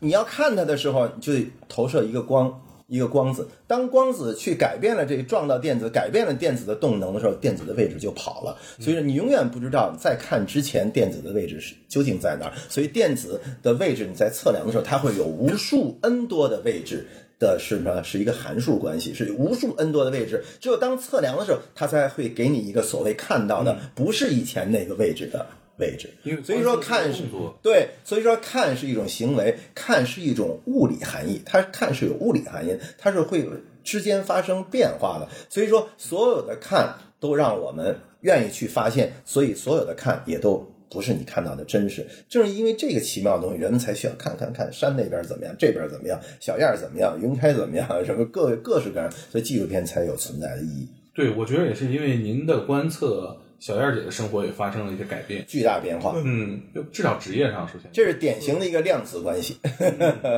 [0.00, 2.60] 你要看它的时候，你就得投射一个光。
[2.92, 3.48] 一个光子。
[3.66, 8.58] 当光子去改变了这个撞到电子，改变了电子的动能的时候，电子的位置就跑了。
[8.78, 12.52] 所以说你永远不知道在看之前电子的位置是究竟在哪儿。
[12.68, 17.06] 所以电子的位置你在测量的时候，它会有无数 n 多的位置。
[17.38, 20.44] 的是呢，是一个函数关系，是无数 n 多的位置。
[20.60, 25.44] 只有当测量的时候，它才会给你一个所谓看到的，不是以前那个位置的
[25.78, 26.10] 位置。
[26.22, 27.24] 因为所以说看是
[27.62, 33.48] 对，所以说看是一种行为，看是一种物理含义，它看是有物理含义，它是会
[33.82, 35.28] 之间发生变化的。
[35.48, 40.68] 所以说，所有的看都让我们愿意去发现，所以所有的看也都。
[40.92, 55.44] 不是你看到的真实，正是因为这个奇妙的东西，人们才需要看看看山那边怎么样，这边怎么样，小燕儿怎么样，云开怎么样，什么各各式各样，所以纪录片才有存在的意义，对，我觉得也是因为您的观测，小燕儿姐的生活也发生了一些改变。
[55.46, 56.12] 巨大变化。
[56.16, 59.56] 嗯，就至少职业上首先这是典型的一个量子关系。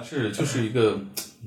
[0.04, 1.00] 是就是一个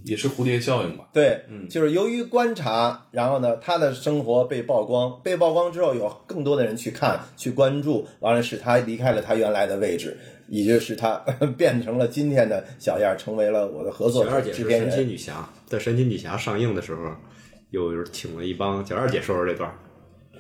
[0.03, 1.07] 也是蝴蝶效应吧。
[1.13, 11.13] 对，嗯就是由于观察，然后呢，她的生活被曝光，被曝光之后，有更多的人去看、去关注，完了使她离开了她原来的位置，也就是她
[11.55, 14.89] 变成了今天的小燕儿，成为了我的合作小燕姐是制片人。
[14.89, 17.11] 神奇女侠，在神奇女侠上映的时候，
[17.69, 19.71] 有请了一帮小燕姐说说这段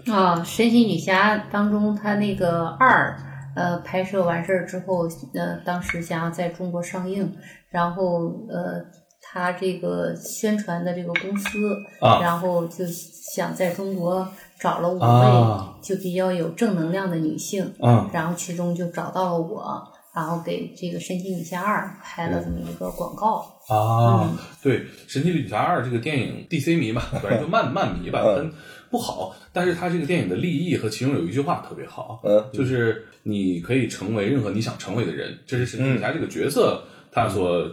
[0.05, 0.13] 儿。
[0.13, 3.17] 啊，神奇女侠当中，她那个二，
[3.55, 7.31] 呃，拍摄完事儿之后，呃，当时想要在中国上映，
[7.69, 8.83] 然后呃，
[9.21, 14.27] 她这个宣传的这个公司，啊然后就想在中国
[14.59, 19.81] 找了五位、啊就比较有正能量的女性，嗯然后其中就找到了我，
[20.13, 23.45] 然后给这个神奇女侠二拍了这么一个广告。
[23.69, 28.53] 啊嗯，对，《神奇女侠二》这个电影，DC 迷吧， 反正就漫漫迷吧，嗯很
[28.89, 29.35] 不好。
[29.53, 37.69] 但是它这个电影的立意和其中有一句话特别好，嗯就是你可以成为任何你想成为的人，这是神奇女侠这个角色他所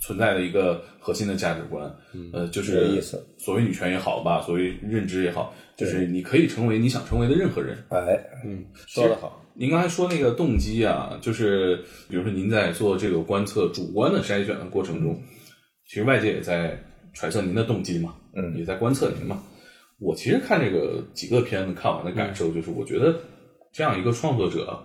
[0.00, 1.90] 存在的一个核心的价值观。
[2.32, 3.00] 呃，就是
[3.38, 7.76] 所谓女权也好吧，所谓认知也好，就是你可以成为你想成为的任何人。
[7.90, 9.40] 哎，嗯，说得好。
[9.56, 11.76] 您刚才说那个动机啊，就是
[12.08, 15.22] 比如说您在做这个观测主观的筛选的过程中，
[15.86, 16.76] 其实外界也在
[17.12, 19.40] 揣测您的动机嘛，嗯也在观测您嘛。
[20.04, 23.18] 我其实看这个几个片子看完的感受就是，我觉得
[23.72, 24.84] 这样一个创作者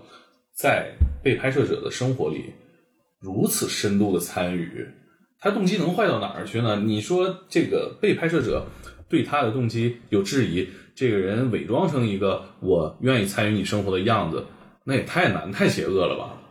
[0.53, 2.53] 在被拍摄者的生活里
[3.19, 4.88] 如此深度的参与，
[5.41, 6.77] 他动机能坏到哪儿去呢？
[6.77, 8.65] 你说这个被拍摄者
[9.10, 14.45] 对他的动机有质疑，这个人伪装成一个我愿意参与你生活的样子，
[14.86, 16.41] 那也太难太邪恶了吧？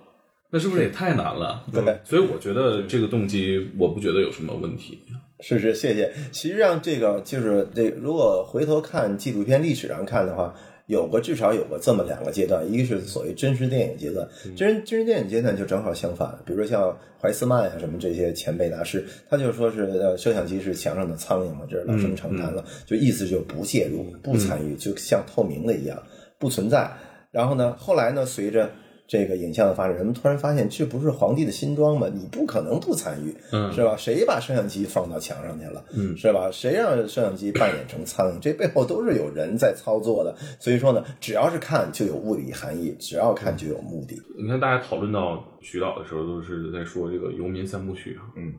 [0.50, 1.64] 那是不是也太难了？
[1.72, 4.98] 对所以我觉得这个动机，我不觉得有什么问题。
[5.40, 6.12] 是是，谢谢。
[6.32, 10.54] 实际上，这个就是这，如果回头看纪录片历史上看的话，
[10.86, 16.36] 有个至少有个这么两个阶段，一个是所谓真实电影阶段，真真实电影阶段就正好相反。
[16.46, 26.02] 比如说像怀斯曼呀、什么这些前辈大师，他就说是呃，摄像机是墙上的苍蝇嘛，这是老生常谈了，就意思就不介入、不参与，就像透明的一样，
[26.38, 26.90] 不存在。
[27.30, 28.70] 然后呢，后来呢，随着
[29.08, 32.08] 这个影像的发展，人们突然发现这不是皇帝的新装吗？
[32.12, 33.96] 你不可能不参与，嗯是吧？
[33.96, 36.50] 谁把摄像机放到墙上去了，嗯，是吧？
[36.52, 38.38] 谁让摄像机扮演成苍蝇？
[38.38, 40.36] 这背后都是有人在操作的。
[40.60, 44.20] 所以说呢，只要是看就有物理含义，只要看就有目的。
[44.38, 48.28] 你看，大家讨论到徐导的时候，都是在说这个游民三部曲啊。
[48.36, 48.52] 嗯，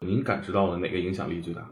[0.00, 1.64] 您感知到了哪个影响力最大？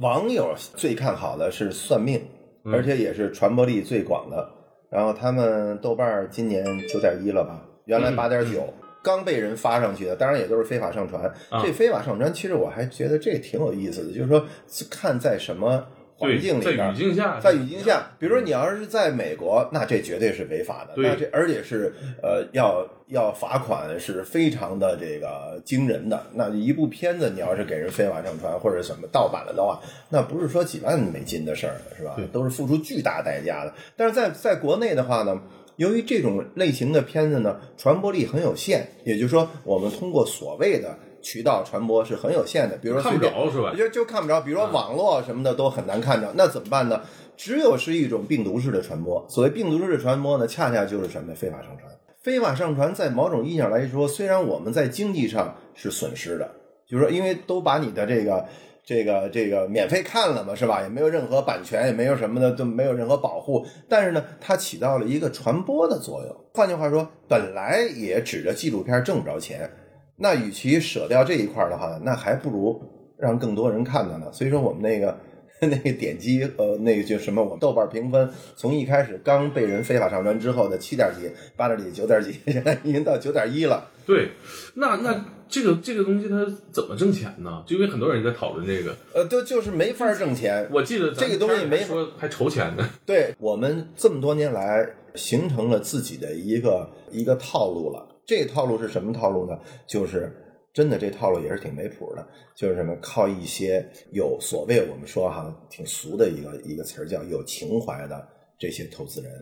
[0.00, 2.20] 网友最看好的是算命，
[2.64, 4.50] 嗯而且也是传播力最广的。
[4.90, 7.62] 然后他们豆瓣今年九点一了吧？
[7.86, 8.72] 原来嗯八点九，
[9.02, 11.22] 刚被人发上去的，当然也都是非法上传。
[11.48, 14.44] 啊这非法上传，其实我还觉得这挺有意思的，就是说
[14.90, 26.20] 看在什么环境里边在语境下，在语境下，比如说你要是在美国，那这绝对是违法的，对那这而且是呃要要罚款是非常的这个惊人的。
[26.32, 32.16] 那一部片子你要是给人非法上传或者什么盗版了的话，那不是说几万美金的事儿，是吧？
[32.32, 33.72] 都是付出巨大代价的。
[33.94, 35.40] 但是在在国内的话呢？
[35.76, 42.76] 由于这种类型的片子呢，传播力很有限，也就是说，我们通过所谓的渠道传播是很有限的。
[42.78, 43.74] 比如说看不着是吧？
[43.76, 47.02] 就就看不着，比如说网络什么的都很难看着，那怎么办呢？
[47.36, 49.26] 只有是一种病毒式的传播。
[49.28, 51.92] 所谓病毒式的传播呢，恰恰就是什么非法上传。
[52.22, 56.50] 非法上传在某种意义上来说，虽然我们在经济上是损失的，
[56.88, 58.46] 就是说因为都把你的这个。
[58.86, 60.80] 这个这个免费看了嘛，是吧？
[60.80, 63.66] 也没有任何版权，也没有什么的，都没有任何保护。
[63.88, 66.36] 但是呢，它起到了一个传播的作用。
[66.54, 69.68] 换句话说，本来也指着纪录片挣不着钱，
[70.14, 72.80] 那与其舍掉这一块的话，那还不如
[73.18, 74.32] 让更多人看到呢。
[74.32, 75.18] 所以说，我们那个
[75.60, 83.88] 那个点击呃，那个就什么，我们豆瓣评分从一开始刚被人非法上传之后的七点几、八点几、九点几，现在已经到九点一了。
[84.06, 84.30] 对，
[84.74, 87.64] 那那这个这个东西它怎么挣钱呢？
[87.66, 90.68] 就因为很多人在讨论这个，呃，都就是没法挣钱。
[90.70, 92.88] 我记得这个东西没还说还筹钱呢。
[93.04, 98.06] 对我们这么多年来形成了自己的一个一个套路了。
[98.24, 99.58] 这个套路是什么套路呢？
[99.86, 100.32] 就是
[100.76, 109.32] 真的这套路也是挺没谱的，就是什么靠一些有所谓我们说哈挺俗的一个一个词儿叫有情怀的这些投资人。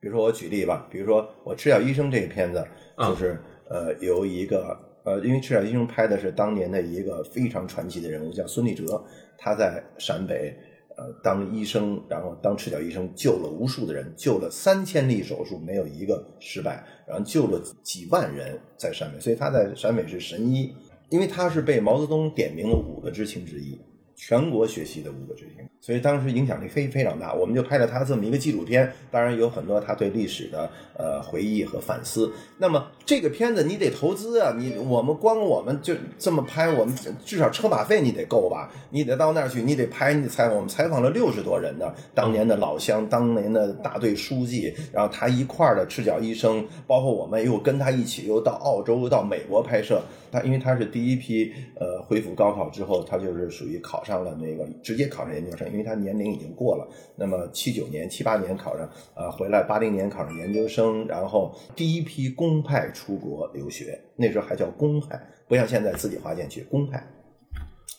[0.00, 2.58] 比如说我举例吧，比如说我《赤脚医生》这个片子，
[2.96, 9.00] 啊就是、呃由一个呃，因为《赤脚医生》拍的是当年的一个非常传奇的人物，叫孙立哲，
[9.38, 10.52] 他在陕北
[10.96, 20.74] 呃当医生，然后当赤脚医生，救了无数的人，救了三千例手术没有一个失败，然后救了几万人在陕北，所以他在陕北是神医，
[21.10, 23.78] 因为他是被毛泽东点名了五个知青之一。
[24.16, 27.34] 全国学习的五个知青，所以当时影响力非非常大。
[27.34, 32.32] 我们就拍了他这么一个纪录片，当然有很多他对历史的呃回忆和反思。
[32.56, 36.94] 那么这个片子你得投资啊，你我们光我们就这么拍，我们
[37.26, 38.72] 至少车马费你得够吧？
[38.88, 40.54] 你得到那儿去，你得拍，你得采访。
[40.56, 50.00] 我们采访了六十多人呢，当年的老乡，当年的大队书记，然后他一块儿的赤脚医生，包括我们又跟他一起又到澳洲、又到美国拍摄。
[50.32, 56.88] 他因为他是第一批呃恢复高考之后，他就是属于考上了那个直接考上研究生，因为他年龄已经过了。
[57.16, 67.04] 那么七九年、七八年考上，呃，回来八零年考上研究生，然后第一批公派出国留学，那时候还叫公派，不像现在自己花钱去公派，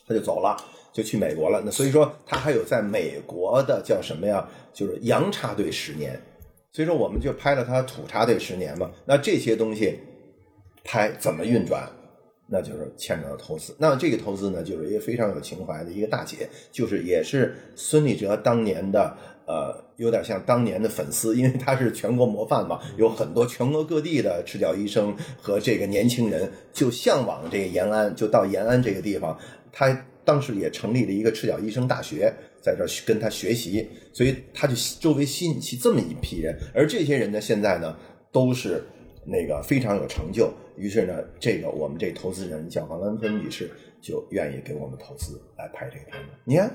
[0.08, 0.58] 他就走了。
[0.96, 4.50] 就去美国了，那所以说他还有在美国的叫什么呀？
[4.72, 6.18] 就是洋插队十年，
[6.72, 8.90] 所以说我们就拍了他土插队十年嘛。
[9.04, 10.00] 那这些东西
[10.86, 11.86] 拍怎么运转？
[12.48, 13.76] 那就是牵扯到投资。
[13.80, 29.38] 那这个投资呢，就是一个非常有情怀的一个大姐，就是也是孙立哲当年的呃，有点像当年的粉丝，因为他是全国模范嘛，有很多全国各地的赤脚医生和这个年轻人就向往这个延安，就到延安这个地方，
[29.72, 37.96] 他当时也成立了一个赤脚医生大学，在这跟他学习，所以他就周围吸引起这么一批人，而这些人呢，现在呢
[38.32, 38.84] 都是
[39.26, 40.52] 那个非常有成就。
[40.78, 43.70] 于是呢，这个我们这投资人叫王兰芬女士，
[44.02, 46.30] 就愿意给我们投资来拍这个片子。
[46.44, 46.72] 你看，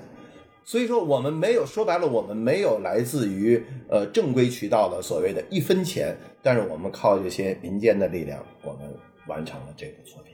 [0.65, 8.83] 所以说我们没有说白了，我们没有来自于呃正规渠道的所谓的一分钱，但是我们靠这些民间的力量，我们
[9.27, 10.31] 完成了这部作品。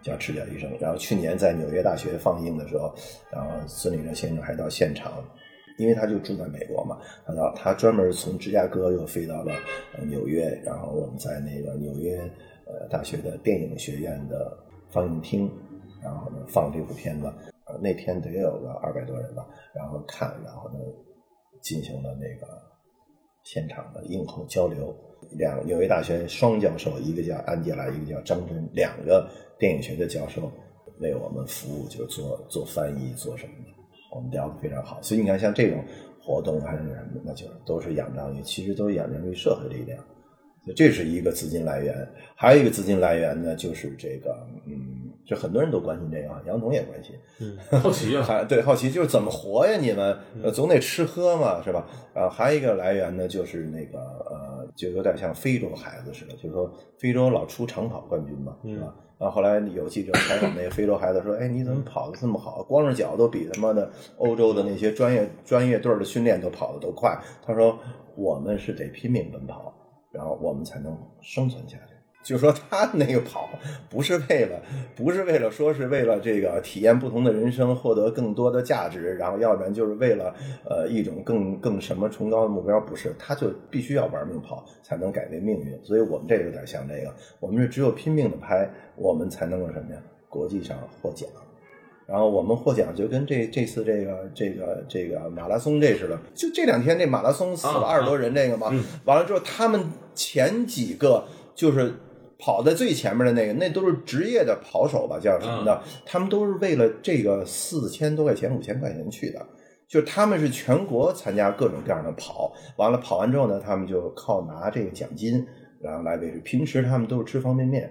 [0.00, 2.94] 叫《赤脚医生》，然后去年在纽约大学放映的时候，
[3.32, 5.12] 然后孙立人先生还到现场，
[5.76, 9.52] 因为他就住在美国嘛，他到他专门从芝加哥又飞到了
[10.06, 12.18] 纽约，然后我们在那个纽约
[12.68, 14.56] 呃大学的电影学院的
[14.90, 15.50] 放映厅，
[16.02, 17.26] 然后呢放这部片子，
[17.66, 20.78] 呃那天得有个二百多人吧，然后看，然后呢
[21.60, 22.46] 进行了那个
[23.44, 24.94] 现场的映后交流。
[25.32, 29.28] 两纽约大学双教授，一个叫安吉拉，一个叫张真，两个
[29.58, 30.50] 电影学的教授
[31.00, 33.70] 为我们服务，就做做翻译，做什么的，
[34.14, 35.02] 我们聊得非常好。
[35.02, 35.84] 所以你看，像这种
[36.22, 40.02] 活动还是什么，那就都是仰仗于，其实都仰仗于社会力量。
[40.76, 47.14] 这是一个资金来源，还有一个资金来源呢，就是这个，嗯，就很多人都关心这个啊，杨总也关心，
[47.80, 49.78] 好奇啊， 还对好奇就是怎么活呀？
[49.80, 51.86] 你们呃总得吃喝嘛，是吧？
[52.14, 58.94] 呃，还有一个来源呢，就是那个呃，就有点像非洲孩子似的，就是说非洲老出长跑冠军嘛，是吧？
[59.18, 62.62] 然后后来有记者采访那个非洲孩子说：“哎，你怎么跑的这么好？
[62.62, 67.76] 光着脚都比他妈的欧洲的那些专业专业队的训练都跑的都快。”他说
[68.14, 69.74] ：“我们是得拼命奔跑，
[70.10, 71.94] 然后我们才能生存下去。”
[72.24, 73.48] 就说他那个跑
[73.88, 74.60] 不是为了，
[74.94, 80.34] 不是为了说是为了这个体验不同的人生，获得更多的价值，然后要不然就是为了
[80.68, 85.82] 呃一种更更什么崇高的目标，不是，他就必须要玩命跑才能改变命运。
[85.84, 90.02] 所以我们这有点像这个，我们是只有拼命的拍，我们才能够什么呀？
[90.28, 91.26] 国际上获奖。
[92.08, 98.72] 然后我们获奖就跟这这次这个这个这个马拉松这似的，就这两天这马拉松死了啊二十多人这个嘛，
[99.04, 99.78] 完了之后他们
[100.14, 101.92] 前几个就是
[102.38, 109.46] 跑在最前面的那个，那都是职业的跑手吧，叫什么的，他们都是为了这个四千多块钱、五千块钱去的。
[109.86, 115.46] 就是他们是全国参加各种各样的跑，完了跑完之后呢，他们就靠拿这个奖金，
[115.80, 116.38] 然后来维持。
[116.40, 117.90] 平时他们都是吃方便面，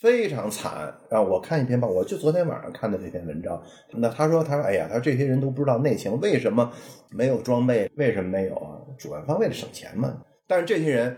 [0.00, 0.94] 非常惨。
[1.10, 3.60] 啊我看一篇报，我就昨天晚上看的这篇文章。
[3.92, 6.70] 那他说，他说，哎呀，他说这些人都不知道内情，为什么
[7.10, 7.90] 没有装备？
[7.96, 8.78] 为什么没有啊？
[8.96, 10.16] 主办方为了省钱嘛。
[10.46, 11.16] 但是这些人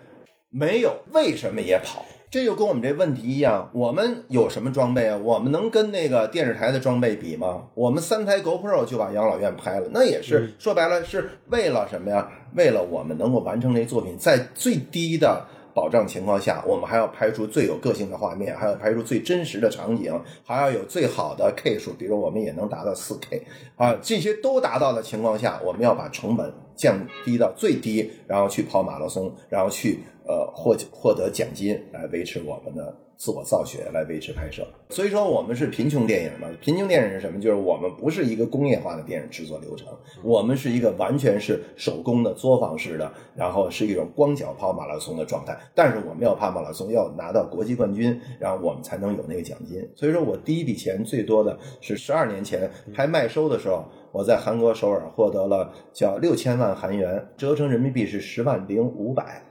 [0.48, 2.04] 没有，为什么也跑？
[2.30, 5.18] 这就跟我们这问题一样，我们有什么装备啊？
[5.18, 7.66] 我们能跟那个电视台的装备比吗？
[7.74, 12.30] 我们三台 GoPro 就把养老院拍了，那也是、说白了是为了什么呀？
[12.54, 20.12] 为了我们能够完成这作品，在最低的保障情况下，我们还要拍出最有个性的画面，还要拍出最真实的场景，
[20.44, 23.42] 还要有最好的 K 数，比如我们也能达到四 K
[23.76, 34.66] 啊，这些都达到的情况下，我们要把成本降低到最低，然后去跑马拉松，然后去呃获获得奖金来维持我们的自我造血，来维持拍摄。
[34.88, 37.38] 所以说我们是贫穷电影嘛，贫穷电影是什么？
[37.38, 39.88] 就是我们不是一个工业化的电影制作流程，
[40.24, 45.54] 我们是一个完全是手工的作坊式的，然后是一种光脚跑马拉松的状态。
[45.74, 49.86] 但是我们要跑马拉松，要拿到国际冠军，然后我们才能有那个奖金。
[49.94, 59.42] 所以说我第一笔钱最多的是十二年前拍麦收的时候，我在韩国首尔获得了叫六千万韩元，折成人民币是十万零五百，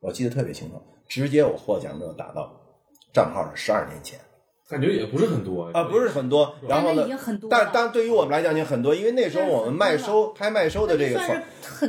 [0.00, 2.50] 我记得特别清楚，直接我获奖就打到
[3.12, 4.18] 账号是十二年前。
[4.68, 6.54] 感觉也不是很多啊，不是很多。
[6.66, 11.20] 然后呢但是已经很，多了但但对于我们来讲已经很多，因为那时候我们卖收拍卖收的这个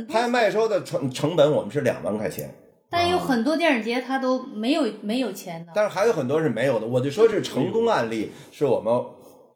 [0.06, 2.54] 拍卖收的成成本我们是两万块钱，
[2.90, 5.72] 但有很多电影节它都没有没有钱的。
[5.74, 6.86] 但是还有很多是没有的。
[6.86, 8.92] 我就说是成功案例，是我们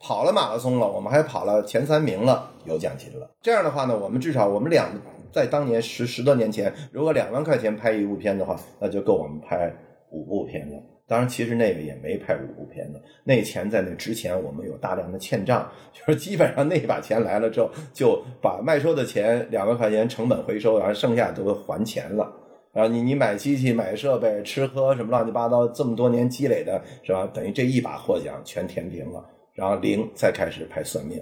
[0.00, 3.30] 跑了马拉松了，我们还跑了前三名了，有奖金了。
[3.42, 4.88] 这样的话呢，我们至少我们两
[5.30, 9.70] 在当年十十多年前，如果两万块钱拍一部片的话，那就够我们拍
[10.10, 10.82] 五部片了。
[11.09, 22.30] 当然，其实那个也没拍五部片的，那钱在那之前我们有大量的欠账， 就是基本上那把钱来了之后，就把卖收的钱两万块钱成本回收，然后剩下都还钱了。
[22.74, 27.26] 然后你你买机器、买设备、吃喝什么乱七八糟，这么多年积累的是吧？
[27.32, 31.18] 等于这一把获奖全填平了，然后零再开始拍算命，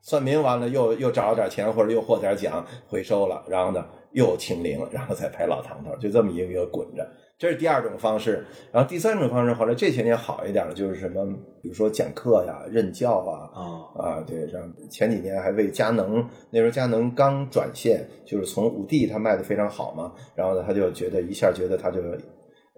[0.00, 7.04] 算命完了又又找了点钱或者又获点奖回收了，然后呢又清零，然后再拍老唐头，就这么一个一个滚着。
[7.36, 11.26] 这是第二种方式，然后第三种方式，后来这些年好一点了，就是什么，
[11.60, 13.60] 比如说讲课呀、任教啊，啊，
[13.98, 22.00] 啊，对，像前几年还为佳能，那时候佳能刚转线，就是从五 D 它卖的非常好嘛，然后呢，他就觉得一下觉得他就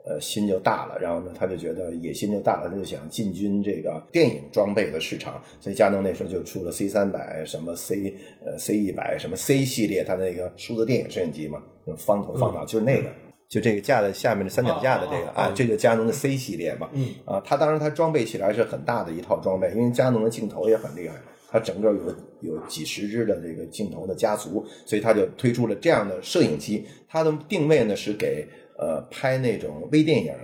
[0.07, 13.11] 呃心就大了，然后呢，他就觉得野心就大了，他就想进军这个电影装备的市场，所以佳能那时候就出了 C 三百、什么 C 呃 C 一百、什么 C 系列，它那个数字电影摄影机嘛，那种方头方脑，就是那个。
[13.49, 21.15] 就这个架在下面的三脚架的这个啊，这就佳能的 C 系列嘛，嗯啊，它当然它装备起来是很大的一套装备，因为佳能的镜头也很厉害，
[21.49, 26.85] 它整个有有几十支的这个镜头的家族，所以它就推出了这样的摄影机。
[27.09, 28.47] 它的定位呢是给
[28.79, 30.35] 呃拍那种微电影、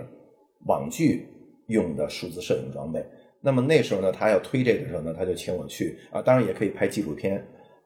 [0.67, 1.27] 网剧
[1.67, 3.05] 用的数字摄影装备。
[3.41, 7.37] 那么那时候呢，他要推这个时候呢，他就请我去啊，当然也可以拍纪录片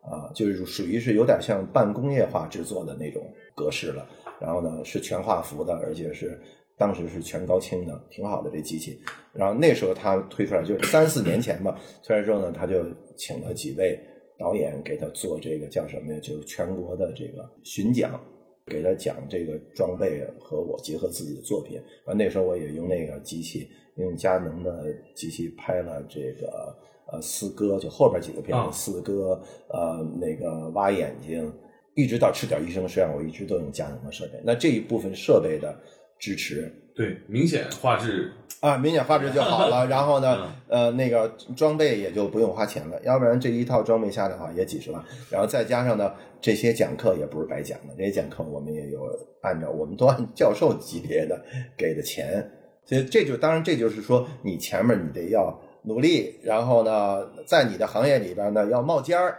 [0.02, 3.22] 啊，就是属于是有点像半工业化制作的那种
[3.54, 4.06] 格式了。
[4.40, 6.40] 然后呢是全画幅的，而且是
[6.76, 9.00] 当时是全高清的，挺好的这机器。
[9.32, 12.84] 然后那时候他推出来就是三四年前吧，推出来之后呢，他就
[13.16, 13.98] 请了几位
[14.38, 16.20] 导演给他做这个叫什么呀？
[16.20, 18.20] 就是全国的这个巡讲，
[18.66, 21.80] 给他讲这个装备和我结合自己的作品。
[22.04, 26.76] 完那时候我也用那个机器，用佳能的机器拍了这个
[27.10, 31.50] 呃四哥，就后边几个片啊子，四哥呃那个挖眼睛。
[31.96, 34.38] 一直到赤脚医生，实际上我一直都用佳能的设备。
[34.44, 35.74] 那这一部分设备的
[36.18, 38.30] 支持对，明显画质
[38.60, 39.86] 啊，明显画质就好了。
[39.88, 41.26] 然后呢，呃，那个
[41.56, 45.02] 装备也就不用花钱了，要不然这一套装备下来的话也几十万。
[45.30, 49.00] 然后再加上呢，这些讲课也不是白讲的，这些讲课我们也有
[49.40, 51.42] 按照我们都按 教授级别的
[51.78, 52.46] 给的钱。
[52.84, 59.38] 所以这就当然这就是说，你前面你得要努力，然后呢，在你的行业里边呢要冒尖儿。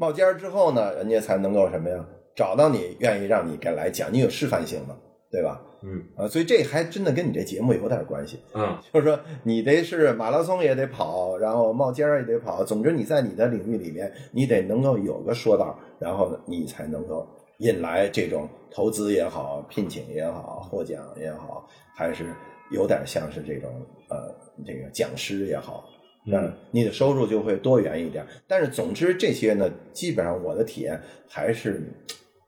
[0.00, 2.02] 冒尖儿之后呢，人家才能够什么呀？
[2.34, 4.96] 找到你，愿意让你给来讲，你有示范性嘛，
[5.30, 5.60] 对吧？
[5.82, 8.40] 嗯啊，所以这还真的跟你这节目有点关系。
[8.54, 17.28] 嗯就是说，你得是马拉松也得跑，然后冒尖儿也得跑，总之你在你的领域里面，你得能够有个说道，然后你才能够
[17.58, 22.34] 引来这种投资也好、聘请也好、获奖也好，还是
[22.70, 23.70] 有点像是这种
[24.08, 24.34] 呃
[24.64, 25.84] 这个讲师也好，
[26.26, 28.24] 嗯，你的收入就会多元一点。
[28.46, 31.82] 但是总之这些呢，基本上我的体验还是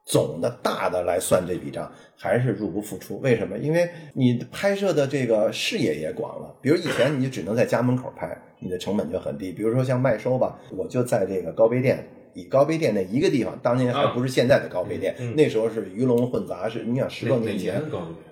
[0.05, 3.19] 总的大的来算这笔账，还是入不敷出。
[3.21, 3.57] 为什么？
[3.59, 6.55] 因为你拍摄的这个视野也广了。
[6.61, 9.53] 比如以前你就只能在家门口拍，你的成本就很低。
[9.53, 12.07] 比如说像麦收吧，我就在这个高碑店。
[12.35, 17.83] 以高碑店那一个地方，当年还不是现在的高碑店，那时候是鱼龙混杂，是你想十多年前，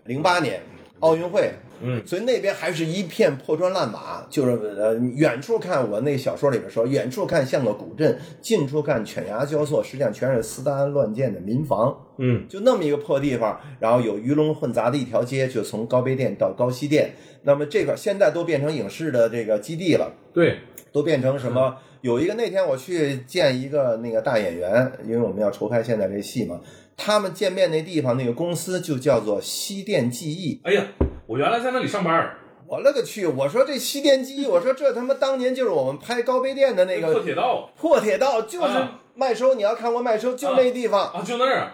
[0.07, 0.59] 零八年，
[1.01, 12.07] 奥运会，嗯所以那边还是一片破砖烂瓦，就是呃，远处看我那小说里边说，远处看像个古镇，近处看犬牙交错，实际上全是斯大安乱建的民房。
[12.19, 17.13] 嗯就那么一个破地方，然后有鱼龙混杂的一条街，就从高碑店到高西店。
[17.43, 20.59] 那么这个现在都变成影视的这个基地了，对，
[20.93, 21.77] 都变成什么？
[22.03, 26.59] 有一个那天我去见一个那个大演员，因为我们要筹拍现在这戏嘛，
[27.03, 30.61] 他们见面那地方那个公司就叫做西电记忆。
[30.65, 30.85] 哎呀，
[31.27, 32.37] 我原来在那里上班儿，
[32.67, 33.27] 我勒个去！
[33.27, 39.55] 我说这西电记忆， 我说这他妈当年就是我们拍高碑店的那个破铁道破铁道，就是啊麦收。
[39.55, 41.73] 你要看过麦收，就那地方啊，就那儿，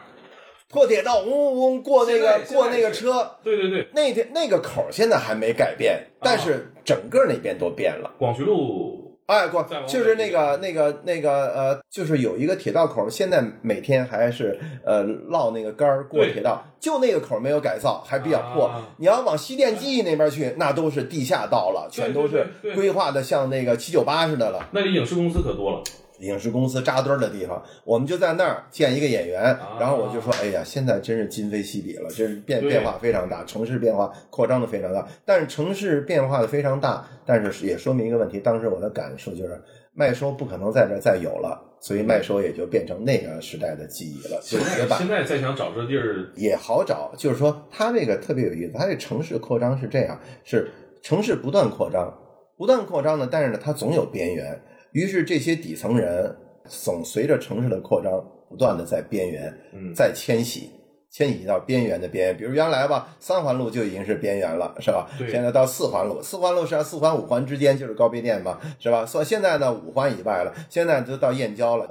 [0.70, 3.28] 破铁道，嗡嗡嗡过那个过那个车。
[3.42, 8.12] 对对对，那天那个口儿现在还没改变，但是整个那边都变了。
[8.16, 18.66] 广渠路，哎，过就是那个那个那个呃，就是有一个铁道口儿，现在每天还是呃烙那个杆儿过铁道，就那个口儿没有改造，还比较破。
[18.66, 24.68] 啊你要往西电记忆那边去，那都是地下道了，全都是规划的像那个七九八似的了。
[24.70, 25.82] 那里影视公司可多了，
[26.20, 29.42] 影视公司扎堆儿的地方，我们就在那儿见一个演员，
[29.78, 35.06] 然后我就说：“哎呀，现在真是今非昔比了，真是变变化非常大，城市变化扩张的非常大。
[35.24, 39.60] 但是城市变化的非常大，但是也说明一个问题，当时我的感受就是
[39.92, 45.08] 麦收不可能在这儿再有了，所以麦收也就变成那个时代的记忆了，就现现。
[45.08, 50.70] 在再想找这地儿，也好找，就是说它这个特别有意思，它这城市扩张是这样，是
[51.02, 52.12] 城市不断扩张，
[52.56, 54.60] 不断扩张呢，但是呢，它总有边缘，
[54.96, 56.34] 于是这些底层人
[56.64, 58.12] 总随着城市的扩张，
[58.48, 60.70] 不断的在边缘，嗯在迁徙。
[61.10, 65.06] 迁徙到边缘的边缘，比如原来吧，三环路就已经是边缘了，是吧？
[65.18, 69.04] 对现在到四环路，四环路实际上四环五环之间就是高碑店嘛，是吧？
[69.04, 71.86] 所以现在呢，五环以外了，现在就到燕郊了，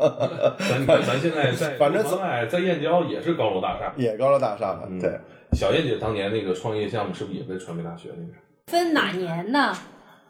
[0.59, 3.93] 咱咱咱现在在反正路环外在燕郊也是高楼大厦。
[3.95, 4.87] 也高楼大厦了。
[4.89, 5.11] 嗯对，
[5.53, 8.31] 小燕姐当年那个创业项目是不是也在传媒大学那边？
[8.67, 9.75] 分哪年呢？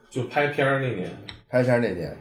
[0.10, 1.10] 就拍片儿那年，
[1.50, 2.16] 拍片儿那年，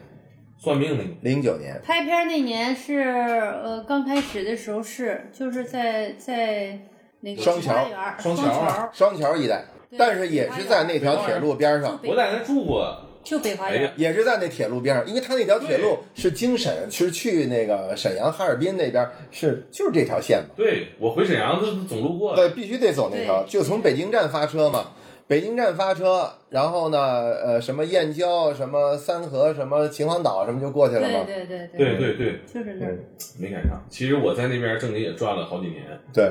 [0.65, 6.79] 算命那年，零九年，拍片儿那年是呃刚开始的时候是就是在在
[7.21, 7.87] 那个双桥
[8.19, 9.67] 双双桥啊双桥一带，
[9.99, 12.99] 但是也是在那条铁路边上，我在那住过。
[13.23, 13.93] 就北花哎呀园。
[13.97, 20.55] 也是在那铁路边上，因为它那条铁路是经沈，是去那个沈阳、哈尔滨那边，是就是这条线嘛。
[20.57, 22.37] 对我回沈阳，都总路过。
[22.37, 24.93] 对，必须得走那条，就从北京站发车嘛。
[25.27, 31.25] 北京站发车，然后呢，呃，什么燕郊、什么三河、什么秦皇岛，什么就过去了嘛。
[31.25, 32.99] 对对对对对对，就是那儿。
[33.41, 33.83] 没赶上。
[33.89, 36.31] 其实我在那边正经也转了好几年，对，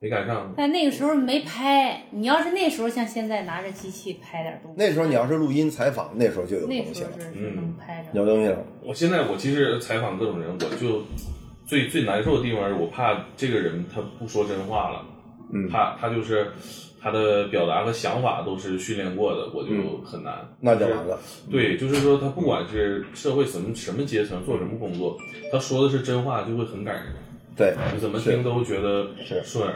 [0.00, 0.52] 没赶上。
[0.56, 8.08] 但那个时候没拍，你要是那时候像现在拿着机器拍点东西，那时候你要是录音采访，那时候就有东西了，时候是是能拍着。
[8.18, 8.58] 有东西了。
[8.82, 11.02] 我现在我其实采访各种人，我就
[11.64, 15.06] 最最难受的地方是我怕这个人他不说真话了，
[15.52, 16.48] 嗯怕他就是
[17.02, 20.34] 他的表达和想法都是训练过的，我就很难。
[20.42, 21.18] 嗯那就完了。
[21.50, 25.16] 对，就是说他不管是社会什么什么阶层，做什么工作，
[25.50, 27.06] 他说的是真话，就会很感人，
[27.56, 29.06] 对，你怎么听都觉得
[29.42, 29.74] 顺耳。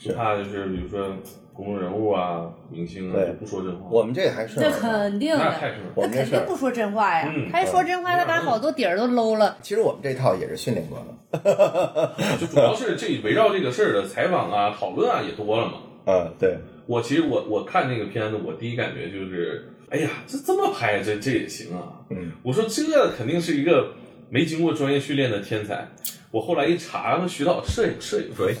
[0.00, 1.08] 就怕就是比如说
[1.52, 3.88] 公众人物啊、明星啊，不说真话。
[3.90, 5.92] 我们这还是这肯定的，那太顺耳。
[5.96, 7.48] 我们这事儿他肯定不说真话呀嗯。
[7.50, 9.56] 他一说真话，他把好多底儿都搂了。
[9.60, 11.14] 其实我们这套也是训练过的。
[12.40, 15.72] 就主要是这围绕这个事儿的采访啊、讨论啊也多了嘛。
[16.06, 22.00] 嗯，对，我其实我我看那个片子，我第一感觉就是，哎呀，这这么拍，这这也行啊。
[22.10, 23.92] 嗯，我说这肯定是一个
[24.30, 25.88] 没经过专业训练的天才。
[26.30, 28.54] 我后来一查，徐导摄影摄影专业，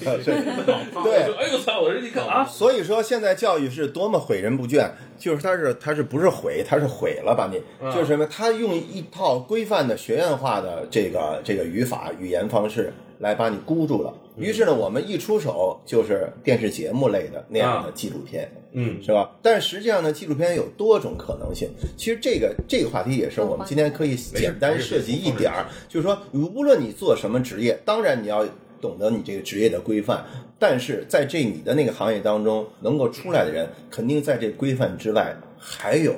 [1.04, 1.80] 对哎呦我操！
[1.82, 8.24] 我这你看啊，所以说现在教育是多么毁人不倦，就是他是他是不是毁，他是毁了把你，嗯就是什么？
[8.26, 14.12] 他用一套规范的学院化的这个这个语法语言方式来把你箍住了。
[14.14, 18.48] 嗯于是呢，我们一出手就是电视节目类的那样的纪录片。
[18.70, 19.32] 嗯，是吧？
[19.42, 21.68] 但实际上呢，纪录片有多种可能性。
[21.96, 28.46] 其实这个这个话题也是我们今天可以简单涉及一点儿，就是说，无论你做什么职业，当然你要
[28.80, 30.24] 懂得你这个职业的规范，
[30.56, 36.14] 但是在这你的那个行业当中，能够出来的人，肯定在这规范之外还有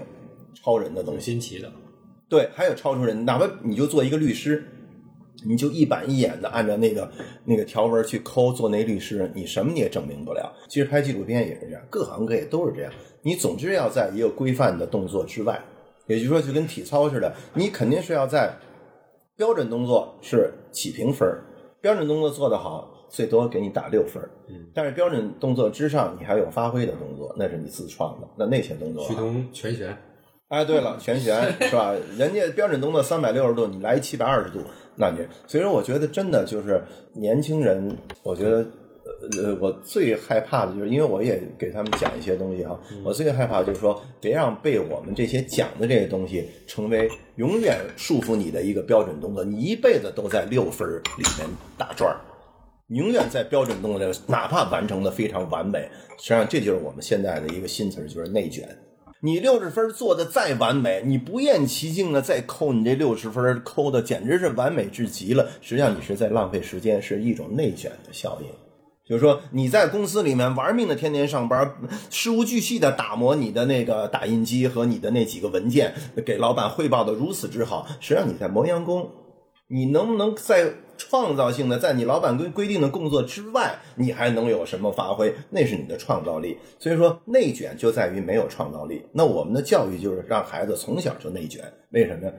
[0.52, 1.24] 超人的东西。
[1.30, 1.72] 新奇的，
[2.28, 4.62] 对，还有超出人，哪怕你就做一个律师，
[5.44, 7.10] 你就一板一眼的按照那个
[7.44, 10.52] 那个条文去抠做那律师，你什么你也证明不了。
[10.68, 12.92] 其实拍纪录片也是这样，各行各业都是这样。
[13.22, 15.60] 你总之要在一个规范的动作之外，
[16.06, 18.54] 也就是说，就跟体操似的，你肯定是要在
[19.36, 21.42] 标准动作是起评分儿，
[21.80, 24.30] 标准动作做得好，最多给你打六分儿。
[24.74, 28.28] 但是标准动作之上，你还有发挥的动作，那是你自创的。
[28.36, 29.96] 那那些动作啊，趋同全旋，
[30.48, 31.94] 哎，对了，全旋 是吧？
[32.18, 34.60] 人家标准动作三百六十度，你来七百二十度，
[35.00, 36.82] 那你所以说，我觉得真的就是
[37.14, 38.58] 年轻人，我觉得
[39.38, 50.86] 呃，我最害怕的就是，因为我也给他们讲一些东西啊，我最害怕就是说，别让被我们这些讲的这些东西成为永远束缚你的一个标准动作，你一辈子都在六分
[51.16, 51.48] 里面
[51.78, 52.20] 打转儿。
[52.88, 55.88] 永远在标准动作里，哪怕完成的非常完美，
[56.18, 58.68] 实际上这就是我们现在的一个新词儿，就是内卷。
[59.22, 65.46] 你六十分做的再完美，你不厌其境的再抠你这六十分，抠的简直是完美至极了。
[65.60, 68.48] 实际上你是在浪费时间，是一种内卷的效应。
[69.06, 71.74] 就是说你在公司里面玩命的天天上班，
[72.08, 75.92] 事无巨细的打磨你的那个打印机和你的那几个文件，
[76.24, 79.10] 给老板汇报的如此之好，实际上你在磨洋工。
[79.72, 85.34] 你能不能在创造性的，在你老板规规定的工作之外，你还能有什么发挥？
[85.48, 86.58] 那是你的创造力。
[86.78, 89.02] 所以说，内卷就在于没有创造力。
[89.12, 92.32] 那我们的教育就是让孩子从小就内卷，为什么呀？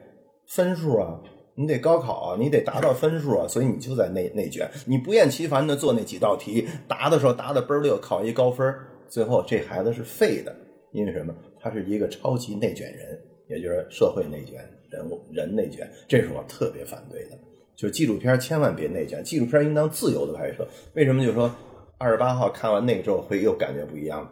[0.47, 1.19] 分数啊，
[1.55, 4.69] 你得高考啊，你得达到分数啊，所以你就在内内卷。
[4.85, 8.73] 你不厌其烦的做那几道题，答的时候答的倍儿溜，考一高分，
[9.09, 10.55] 最后这孩子是废的，
[10.91, 11.33] 因为什么？
[11.59, 14.59] 他是一个超级内卷人，也就是社会内卷。
[14.91, 17.39] 人物人内卷，这是我特别反对的。
[17.81, 20.67] 就是纪录片千万别内卷，纪录片应当自由的拍摄。
[20.93, 21.23] 为什么？
[21.23, 21.51] 就是说
[21.97, 24.31] 二十八号看完那个之后，会又感觉不一样。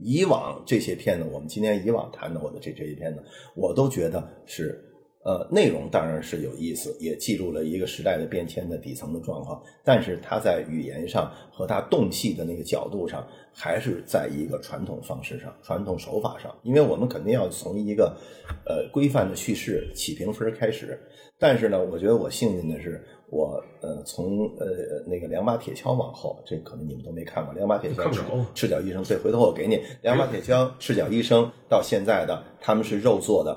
[0.00, 3.22] 以往这些片子，我们今天以往谈的我的这这些片子，
[3.54, 4.85] 我都觉得是
[5.26, 9.60] 呃内容当然是有意思，也记录了一个时代的变迁的底层的状况。
[9.82, 16.54] 但是它在语言上和它动戏的那个角度上，还是在一个传统方式上、传统手法上。
[16.62, 18.16] 因为我们肯定要从一个
[18.64, 20.96] 呃规范的叙事起评分开始。
[21.38, 24.66] 但是呢，我觉得我幸运的是，我呃从呃
[25.06, 27.52] 那个两把铁锹往后，这可能你们都没看过。
[27.52, 28.10] 两把铁锹
[28.54, 33.54] 赤脚医生，对，回头我给你两把铁锹赤脚医生到现在的他们是肉做的，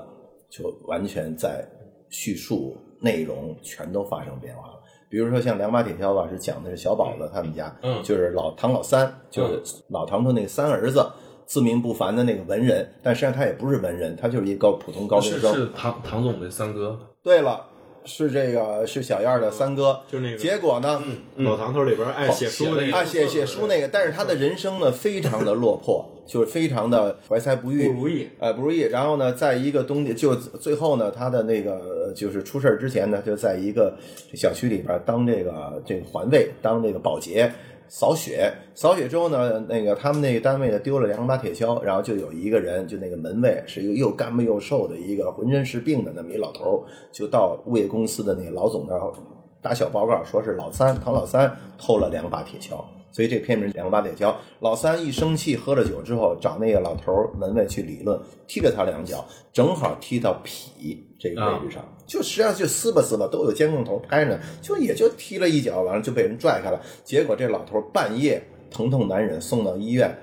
[0.50, 1.64] 就完全在
[2.08, 4.74] 叙述内容全都发生变化了。
[5.08, 11.04] 比如说像两把铁锹吧，是讲的是小宝子他们家，嗯就是老唐老三，就是老唐头那三儿子。
[11.46, 15.52] 自命不凡的那个文人，但实际上他也不是文人，他就是一个普通高中生。
[15.52, 17.66] 是是唐唐总的三哥，对了，
[18.04, 21.02] 是这个是小燕儿的三哥，就那个结果呢，
[21.36, 28.28] 老唐头里边爱写书那个，爱，写写书那个，但是他的人生呢非常的落魄， 就是非常的怀才不遇，不如意。
[28.38, 28.80] 呃，不如意。
[28.80, 33.96] 然后呢，在一个东西，就最后呢，他的那个就是出事儿之前呢，就在一个
[34.34, 37.52] 小区里边当这个这个环卫，当这个保洁。
[37.90, 49.12] 扫雪，扫雪之后呢，那个他们那个单位呢丢了两把铁锹，然后就有一个人，就那个门卫是一个又干巴又瘦的一个浑身是病的那么一老头，就到物业公司的那个老总那儿
[49.60, 52.80] 打小报告，说是老三唐老三偷了两把铁锹。
[53.12, 54.30] 所以这片名《两把铁锹》，
[54.60, 58.16] 老三一生气，喝了酒之后找那个老头门卫去理论，
[58.46, 66.80] 踢了他两脚，正好踢到脾这个位置上，就实际上就撕吧撕吧，都有监控头拍着，就也就踢了一脚，完了就被人拽开了。
[67.04, 70.16] 结果这老头半夜疼痛难忍，送到医院，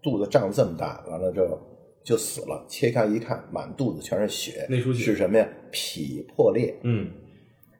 [0.00, 1.58] 肚子胀这么大，完了之后
[2.04, 2.64] 就死了。
[2.68, 5.48] 切开一看，满肚子全是血，内出血是什么呀？
[5.72, 6.78] 脾破裂。
[6.84, 7.10] 嗯，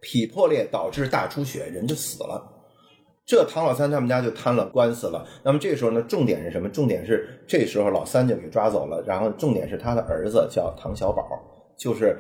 [0.01, 2.53] 脾破裂导致大出血，人就死了。
[3.25, 5.27] 这唐老三他们家就摊了官司了。
[5.43, 6.69] 那么这时候呢，重点是什么？
[6.69, 11.25] 重点是这时候老三就给抓走了，然后重点是他的儿子叫唐小宝，
[11.77, 12.17] 就是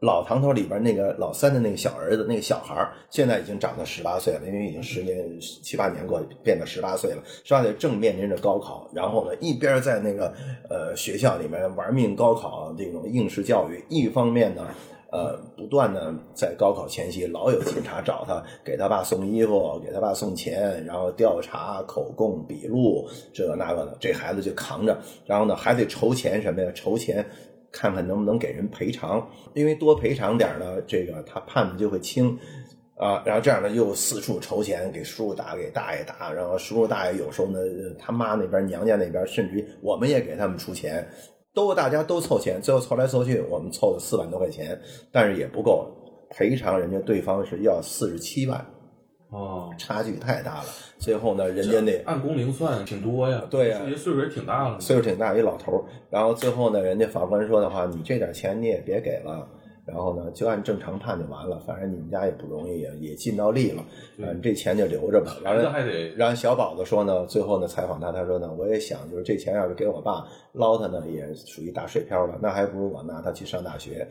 [0.00, 7.22] 老唐头里边那个老三的那个小儿子，那个小孩现在已经长到十八岁了，因为已经十年七八年过，变到十八岁了。
[7.44, 10.32] 十八岁正面临着高考，然后呢，一边在那个
[10.68, 14.66] 呃学校里面玩命高考这种应试教育，一方面呢。
[15.12, 24.96] 呃，不断的在高考前夕，老有警察找他，给他爸送衣服，给他爸送钱，然后调查、口供、笔录，这个那个的，这孩子就扛着，
[25.26, 26.70] 然后呢还得筹钱什么呀？
[26.76, 27.26] 筹钱，
[27.72, 32.38] 看看能不能给人赔偿，因为多赔偿点呢，这个他判的就会轻。
[32.96, 37.58] 啊，然后这样呢，又四处筹钱，给叔叔打，给大爷打，然后叔叔大爷有时候呢，
[37.98, 41.08] 他妈那边娘家那边，甚至于我们也给他们出钱，
[41.54, 44.78] 都大家都凑钱，最后凑来凑去，我们凑了四万多块钱，
[45.10, 45.90] 但是也不够，
[46.28, 48.62] 赔偿人家对方是要四十七万，
[49.30, 50.64] 哦，差距太大了。
[50.98, 59.48] 最后呢，人家那按工龄算挺多呀，对呀这岁数也挺大了，岁数挺大一老头儿，然后最后呢，人家法官说的话，你这点钱你也别给了。
[59.86, 63.84] 然后呢，就按正常判就完了，反正你们家也不容易，也也尽到力了，
[64.18, 65.36] 嗯，这钱就留着吧。
[65.42, 74.06] 然后还得然后小宝子说呢，最后呢采访他，他说呢，我也想，就是这钱要是给我爸捞他呢，也属于打水漂了，那还不如我拿他去上大学。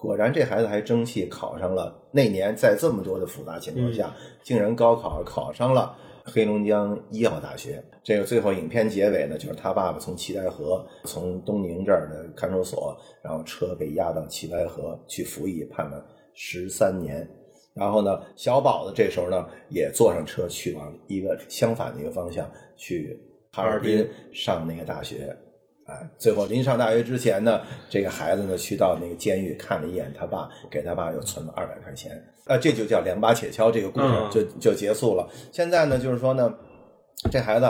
[0.00, 1.94] 果然，这孩子还争气，考上了。
[2.10, 4.10] 那年在这么多的复杂情况下，
[4.42, 5.94] 竟然高考考上了
[6.24, 7.84] 黑龙江医药大学。
[8.02, 17.28] 这个最后影片结尾呢，就是他爸爸从齐台河，从东宁这儿的看守所，然后车被押到齐台河去服役，判了十三年。
[17.74, 23.20] 然后呢，小宝子这时候呢也坐上车去往一个相反的一个方向去
[23.52, 25.36] 哈尔滨上那个大学。
[25.90, 32.12] 哎，最后临上大学之前呢，这个孩子呢去到那个监狱看了一眼他爸，给他爸又存了二百块钱。
[32.46, 35.28] 啊，这就叫两把铁锹，这个故事嗯就就结束了。
[35.50, 36.52] 现在呢，就是说呢，
[37.30, 37.68] 这孩子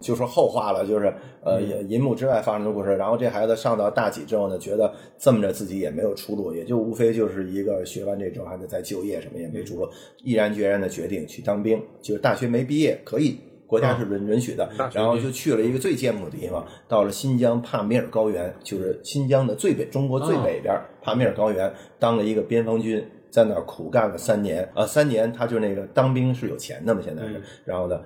[0.00, 1.12] 就说后话了，就是
[1.44, 2.96] 呃，银幕之外发生的故事。
[2.96, 9.88] 然后这孩子上到大几之后呢，觉得这么着自己也没有出路，也就无非就是一个学完这之后还得再就业什么也没出路，
[10.24, 13.38] 毅然决然的决定去当兵，就是大学没毕业可以。
[13.68, 24.66] 国家是允允许的，然后就去了一个最艰苦的地方，到了新疆帕米尔高原，就是新疆的最北，中国最北边、帕米尔高原，当了一个边防军，在那儿苦干了三年。
[24.74, 28.00] 啊、三年他就那个当兵是有钱的嘛，现在是，然后呢，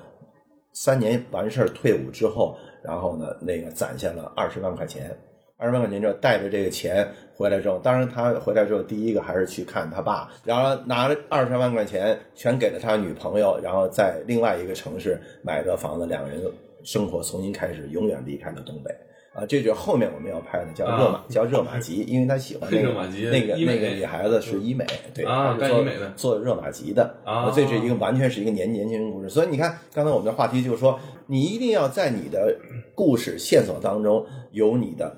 [0.72, 5.16] 三年完事儿退伍之后，然后呢，那个攒下了二十万块钱，
[5.62, 16.42] 二十万块钱之后带着这个钱回来之后，当然他回来之后第一个还是去看他爸，然后拿了二十万块钱全给了他女朋友，然后在另外一个城市买个房子，两个人
[16.82, 18.92] 生活重新开始，永远离开了东北。
[19.34, 22.92] 啊，这就是后面我们要拍的，叫热马，啊叫热玛吉，因为他喜欢那个
[23.30, 24.84] 那个那个女孩子是医美，
[25.14, 29.30] 对，做干医美的做热玛吉的啊这是一个完全是一个年年轻人故事。
[29.30, 32.54] 所以你看，刚才我们的话题就是说，你一定要在你的
[32.94, 35.16] 故事线索当中有你的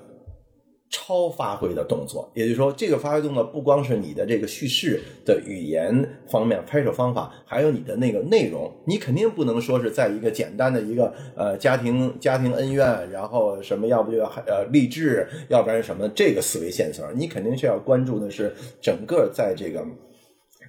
[0.89, 8.71] 超发挥的动作，也就是说，这个发挥动作不光是你的这个叙事的语言方面、拍摄方法，还有你的那个内容。
[8.85, 19.85] 你肯定不能说是在一个简单的一个呃家庭家庭恩怨，然后什么，要不就要呃励志，要不然什么这个思维线索，你肯定是要关注的是整个在这个。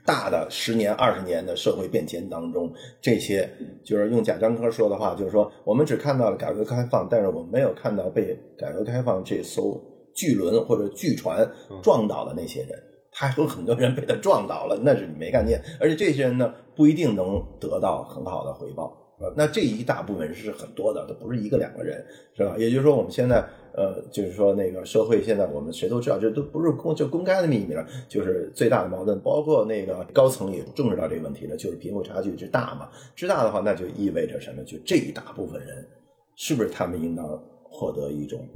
[0.04, 3.50] 大的十年、二十年的社会变迁当中，这些
[3.82, 9.76] 就是用贾樟柯说的话，就是说我们只看到了改革开放，但是我们没有看到被改革开放这艘
[10.16, 11.48] 巨轮或者巨船
[11.80, 12.70] 撞倒的那些人。
[13.18, 18.94] 他有很多人被他撞倒了，那是你没看见，而且这些人呢不一定能得到很好的回报。
[19.18, 22.04] 呃那这一大部分是很多的，都不是一个两个人，
[22.36, 22.54] 是吧？
[22.58, 23.42] 也就是说，我们现在
[23.72, 32.90] 呃，就是说那个社会现在我们谁都知道，这都不是公就公开的秘密了，就是最大的矛盾，包括那个高层也重视到这个问题了，就是贫富差距之大嘛。
[33.14, 34.62] 之大的话，那就意味着什么？
[34.64, 35.88] 就这一大部分人，
[36.34, 37.26] 是不是他们应当
[37.62, 38.46] 获得一种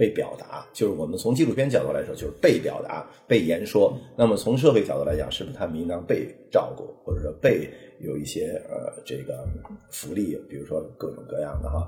[0.00, 3.94] 被表达，就是我们从纪录片角度来说，就是被表达、被言说。
[4.16, 7.68] 那么从社会角度来讲，是不是他们应当被照顾，或者说被
[8.00, 9.46] 有一些呃这个
[9.90, 11.86] 福利，比如说各种各样的哈。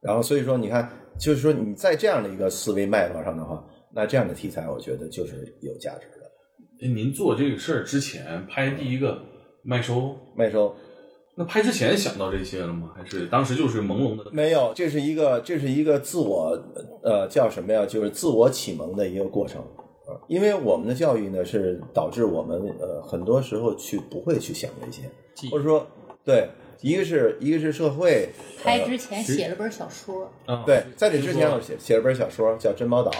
[0.00, 0.88] 然后所以说，你看，
[1.18, 6.86] 就是说你在这样的一个思维脉络上的话，那这样的题材，我觉得就是有价值的。
[6.86, 9.20] 哎您做这个事儿之前拍第一个
[9.64, 10.72] 麦收，麦收
[11.38, 12.90] 那拍之前想到这些了吗？
[12.96, 14.28] 还是当时就是朦胧的？
[14.32, 16.60] 没有，这是一个这是一个自我
[17.04, 17.86] 呃叫什么呀？
[17.86, 19.62] 就是自我启蒙的一个过程。
[20.08, 25.02] 啊，因为我们的教育呢，是导致我们呃很多时候去不会去想这些，
[25.50, 25.86] 或者说
[26.24, 26.48] 对，
[26.80, 28.30] 一个是一个是社会，
[28.64, 33.12] 拍之前写了本小说，啊，对，在这之前我写写了本小说叫《珍宝岛》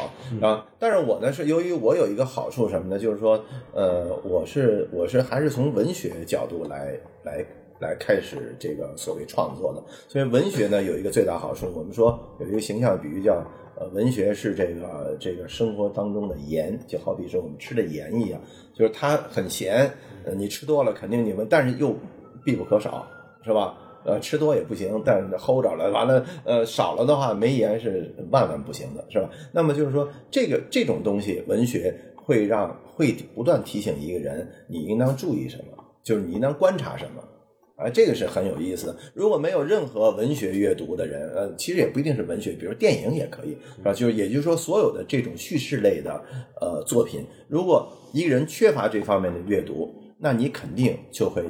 [0.44, 2.98] 啊，但是我呢是由于我有一个好处什么呢？
[2.98, 3.44] 就是说，
[3.74, 7.44] 呃，我是我是还是从文学角度来来
[7.80, 13.44] 来开始这个所谓创作的，所以文学呢有一个最大好处，我们说有一个形象比喻叫。
[13.80, 18.40] 呃，文学是这个这个生活当中的盐，就好比说我们吃的盐一样，
[18.74, 19.88] 就是它很咸，
[20.24, 21.94] 呃，你吃多了肯定你们，但是又
[22.44, 23.06] 必不可少，
[23.44, 23.78] 是吧？
[24.04, 29.30] 呃，吃多也不行，但是齁着了，完了，呃，少了的话没盐是万万不行的，是吧？
[29.52, 37.22] 那么就是说，这个这种东西，文学会让会不断提醒一个人，你应当注意什么，就是你应当观察什么。
[37.78, 38.96] 啊，这个是很有意思的。
[39.14, 43.92] 如果没有任何文学阅读的人，呃，其实也不一定是文学，比如电影也可以，是吧？
[43.92, 46.20] 就是也就是说，所有的这种叙事类的
[46.60, 51.44] 呃作品，如果一个人缺乏这方面的阅读，那你肯定就会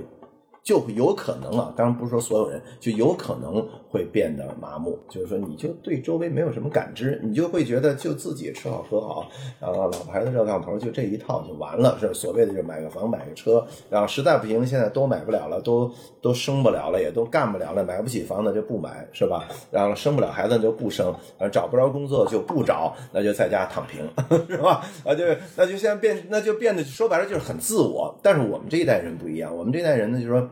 [0.68, 9.26] 就有可能啊，当然不是说所有人，就有可能会变得麻木，就是说你就对周围没有什么感知，你就会觉得就自己吃好喝好，
[9.58, 15.90] 然后老婆孩子热炕头就这一套就完了，是所谓的就买个房买个车，然后实在不行，现在都买不了了，都
[16.20, 19.48] 都生不了了，也都干不了了，买不起房子就不买，是吧？
[19.70, 21.14] 然后生不了孩子就不生，
[21.50, 24.06] 找不着工作就不找，那就在家躺平，
[24.46, 24.84] 是吧？
[25.02, 25.24] 啊，就
[25.56, 28.14] 那就现在变，那就变得说白了就是很自我。
[28.22, 30.46] 但是我们这一代人不一样，我们这一代人呢，就是说。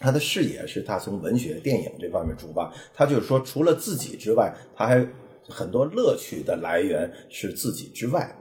[0.00, 5.06] 他的视野是他从文学、电影这方面出发，他就是说，除了自己之外，他还
[5.48, 8.36] 很多乐趣的来源是自己之外。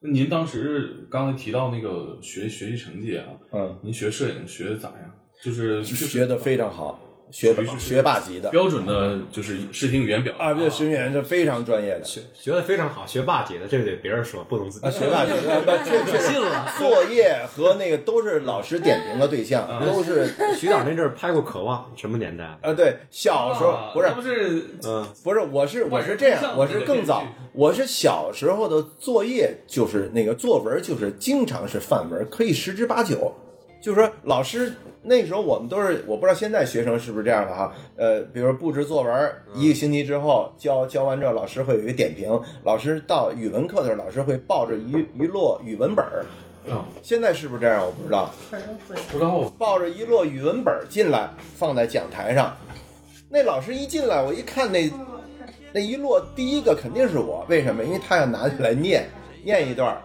[0.00, 5.12] 您当时刚才提到那个学学习成绩啊，嗯，您学摄影学的咋样？
[5.42, 6.98] 就是就是学的非常好，
[7.30, 12.04] 学学霸级的标准的就是视听语言表啊，对，视听语言是非常专业的。
[12.04, 22.44] 学学的非常好，学霸级的，这个得别人说，不能自己啊，学霸级的， 不确确信了作业和那个都是老师点评的对象，都是 徐导那阵儿拍过《渴望》，什么年代？
[22.62, 33.34] 啊，对，小时候不是不是嗯，不是，我是我是这样，我是更早，我是小时候的作业就是那个作文，就是经常是范文，可以十之八九。
[33.86, 37.72] 就是说，老师那时候我们都是，我不知道现在学生是不是这样的哈。
[37.94, 42.28] 呃，比如布置作文，一个星期之后教教完之后，老师会有一个点评。
[42.64, 46.26] 老师到语文课的时候，老师会抱着一一摞语文本儿。
[46.68, 47.86] 啊，现在是不是这样？
[47.86, 48.28] 我不知道。
[49.12, 52.56] 不知道抱着一摞语文本儿进来，放在讲台上。
[53.28, 54.90] 那老师一进来，我一看那
[55.72, 57.84] 那一摞，第一个肯定是我，为什么？
[57.84, 59.08] 因为他要拿起来念
[59.44, 60.02] 念一段儿，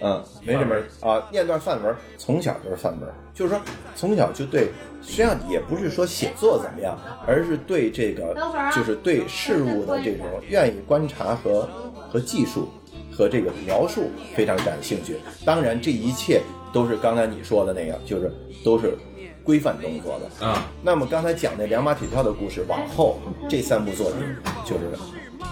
[0.00, 3.60] 嗯，没什么啊，念段范文，从小就是范文，就是说
[3.94, 4.68] 从小就对，
[5.02, 8.34] 实际上也不是说写作怎么样，而是对这个
[8.74, 11.68] 就是对事物的这种愿意观察和
[12.08, 12.68] 和技术
[13.12, 15.16] 和这个描述非常感兴趣。
[15.44, 16.40] 当然，这一切
[16.72, 18.32] 都是刚才你说的那个，就是
[18.64, 18.96] 都是
[19.42, 20.46] 规范动作的。
[20.46, 23.18] 啊，那么刚才讲那两马铁锹的故事，往后
[23.48, 24.18] 这三部作品
[24.64, 24.84] 就是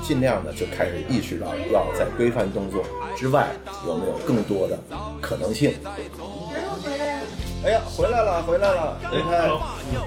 [0.07, 2.85] 尽量的就开始意识到，要在规范动作
[3.17, 3.49] 之外
[3.87, 4.79] 有没有更多的
[5.21, 5.75] 可能性。
[7.65, 8.97] 哎呀，回来了，回来了！
[9.11, 9.51] 你看，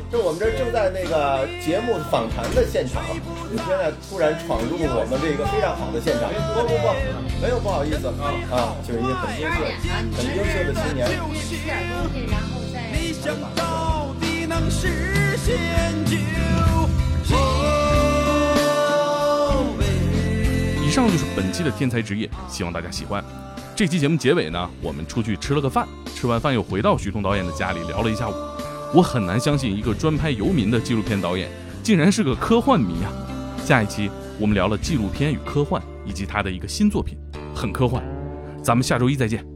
[0.10, 3.04] 这我们这正在那个节目访谈的现场，
[3.52, 6.88] 你现在突然闯入我们这个非常好的现场，不不不，
[7.44, 9.60] 没有不好意思啊啊，就是一个很优秀、
[10.16, 11.04] 很优秀的青年。
[11.44, 12.88] 吃点东西，然后再。
[21.00, 23.24] 上就是本期的天才职业，希望大家喜欢。
[23.74, 28.34] 这期节目结尾呢，我们出去吃了个饭，吃完饭又回到徐彤导演的家里聊了一下午。
[28.94, 31.50] 我很难相信一个专拍游民的纪录片导演，
[31.82, 33.08] 竟然是个科幻迷啊！
[33.64, 37.18] 下一期我们聊了纪录片与科幻，以及他的一个新作品，
[37.56, 38.04] 很科幻。
[38.62, 39.49] 咱们下周一再见。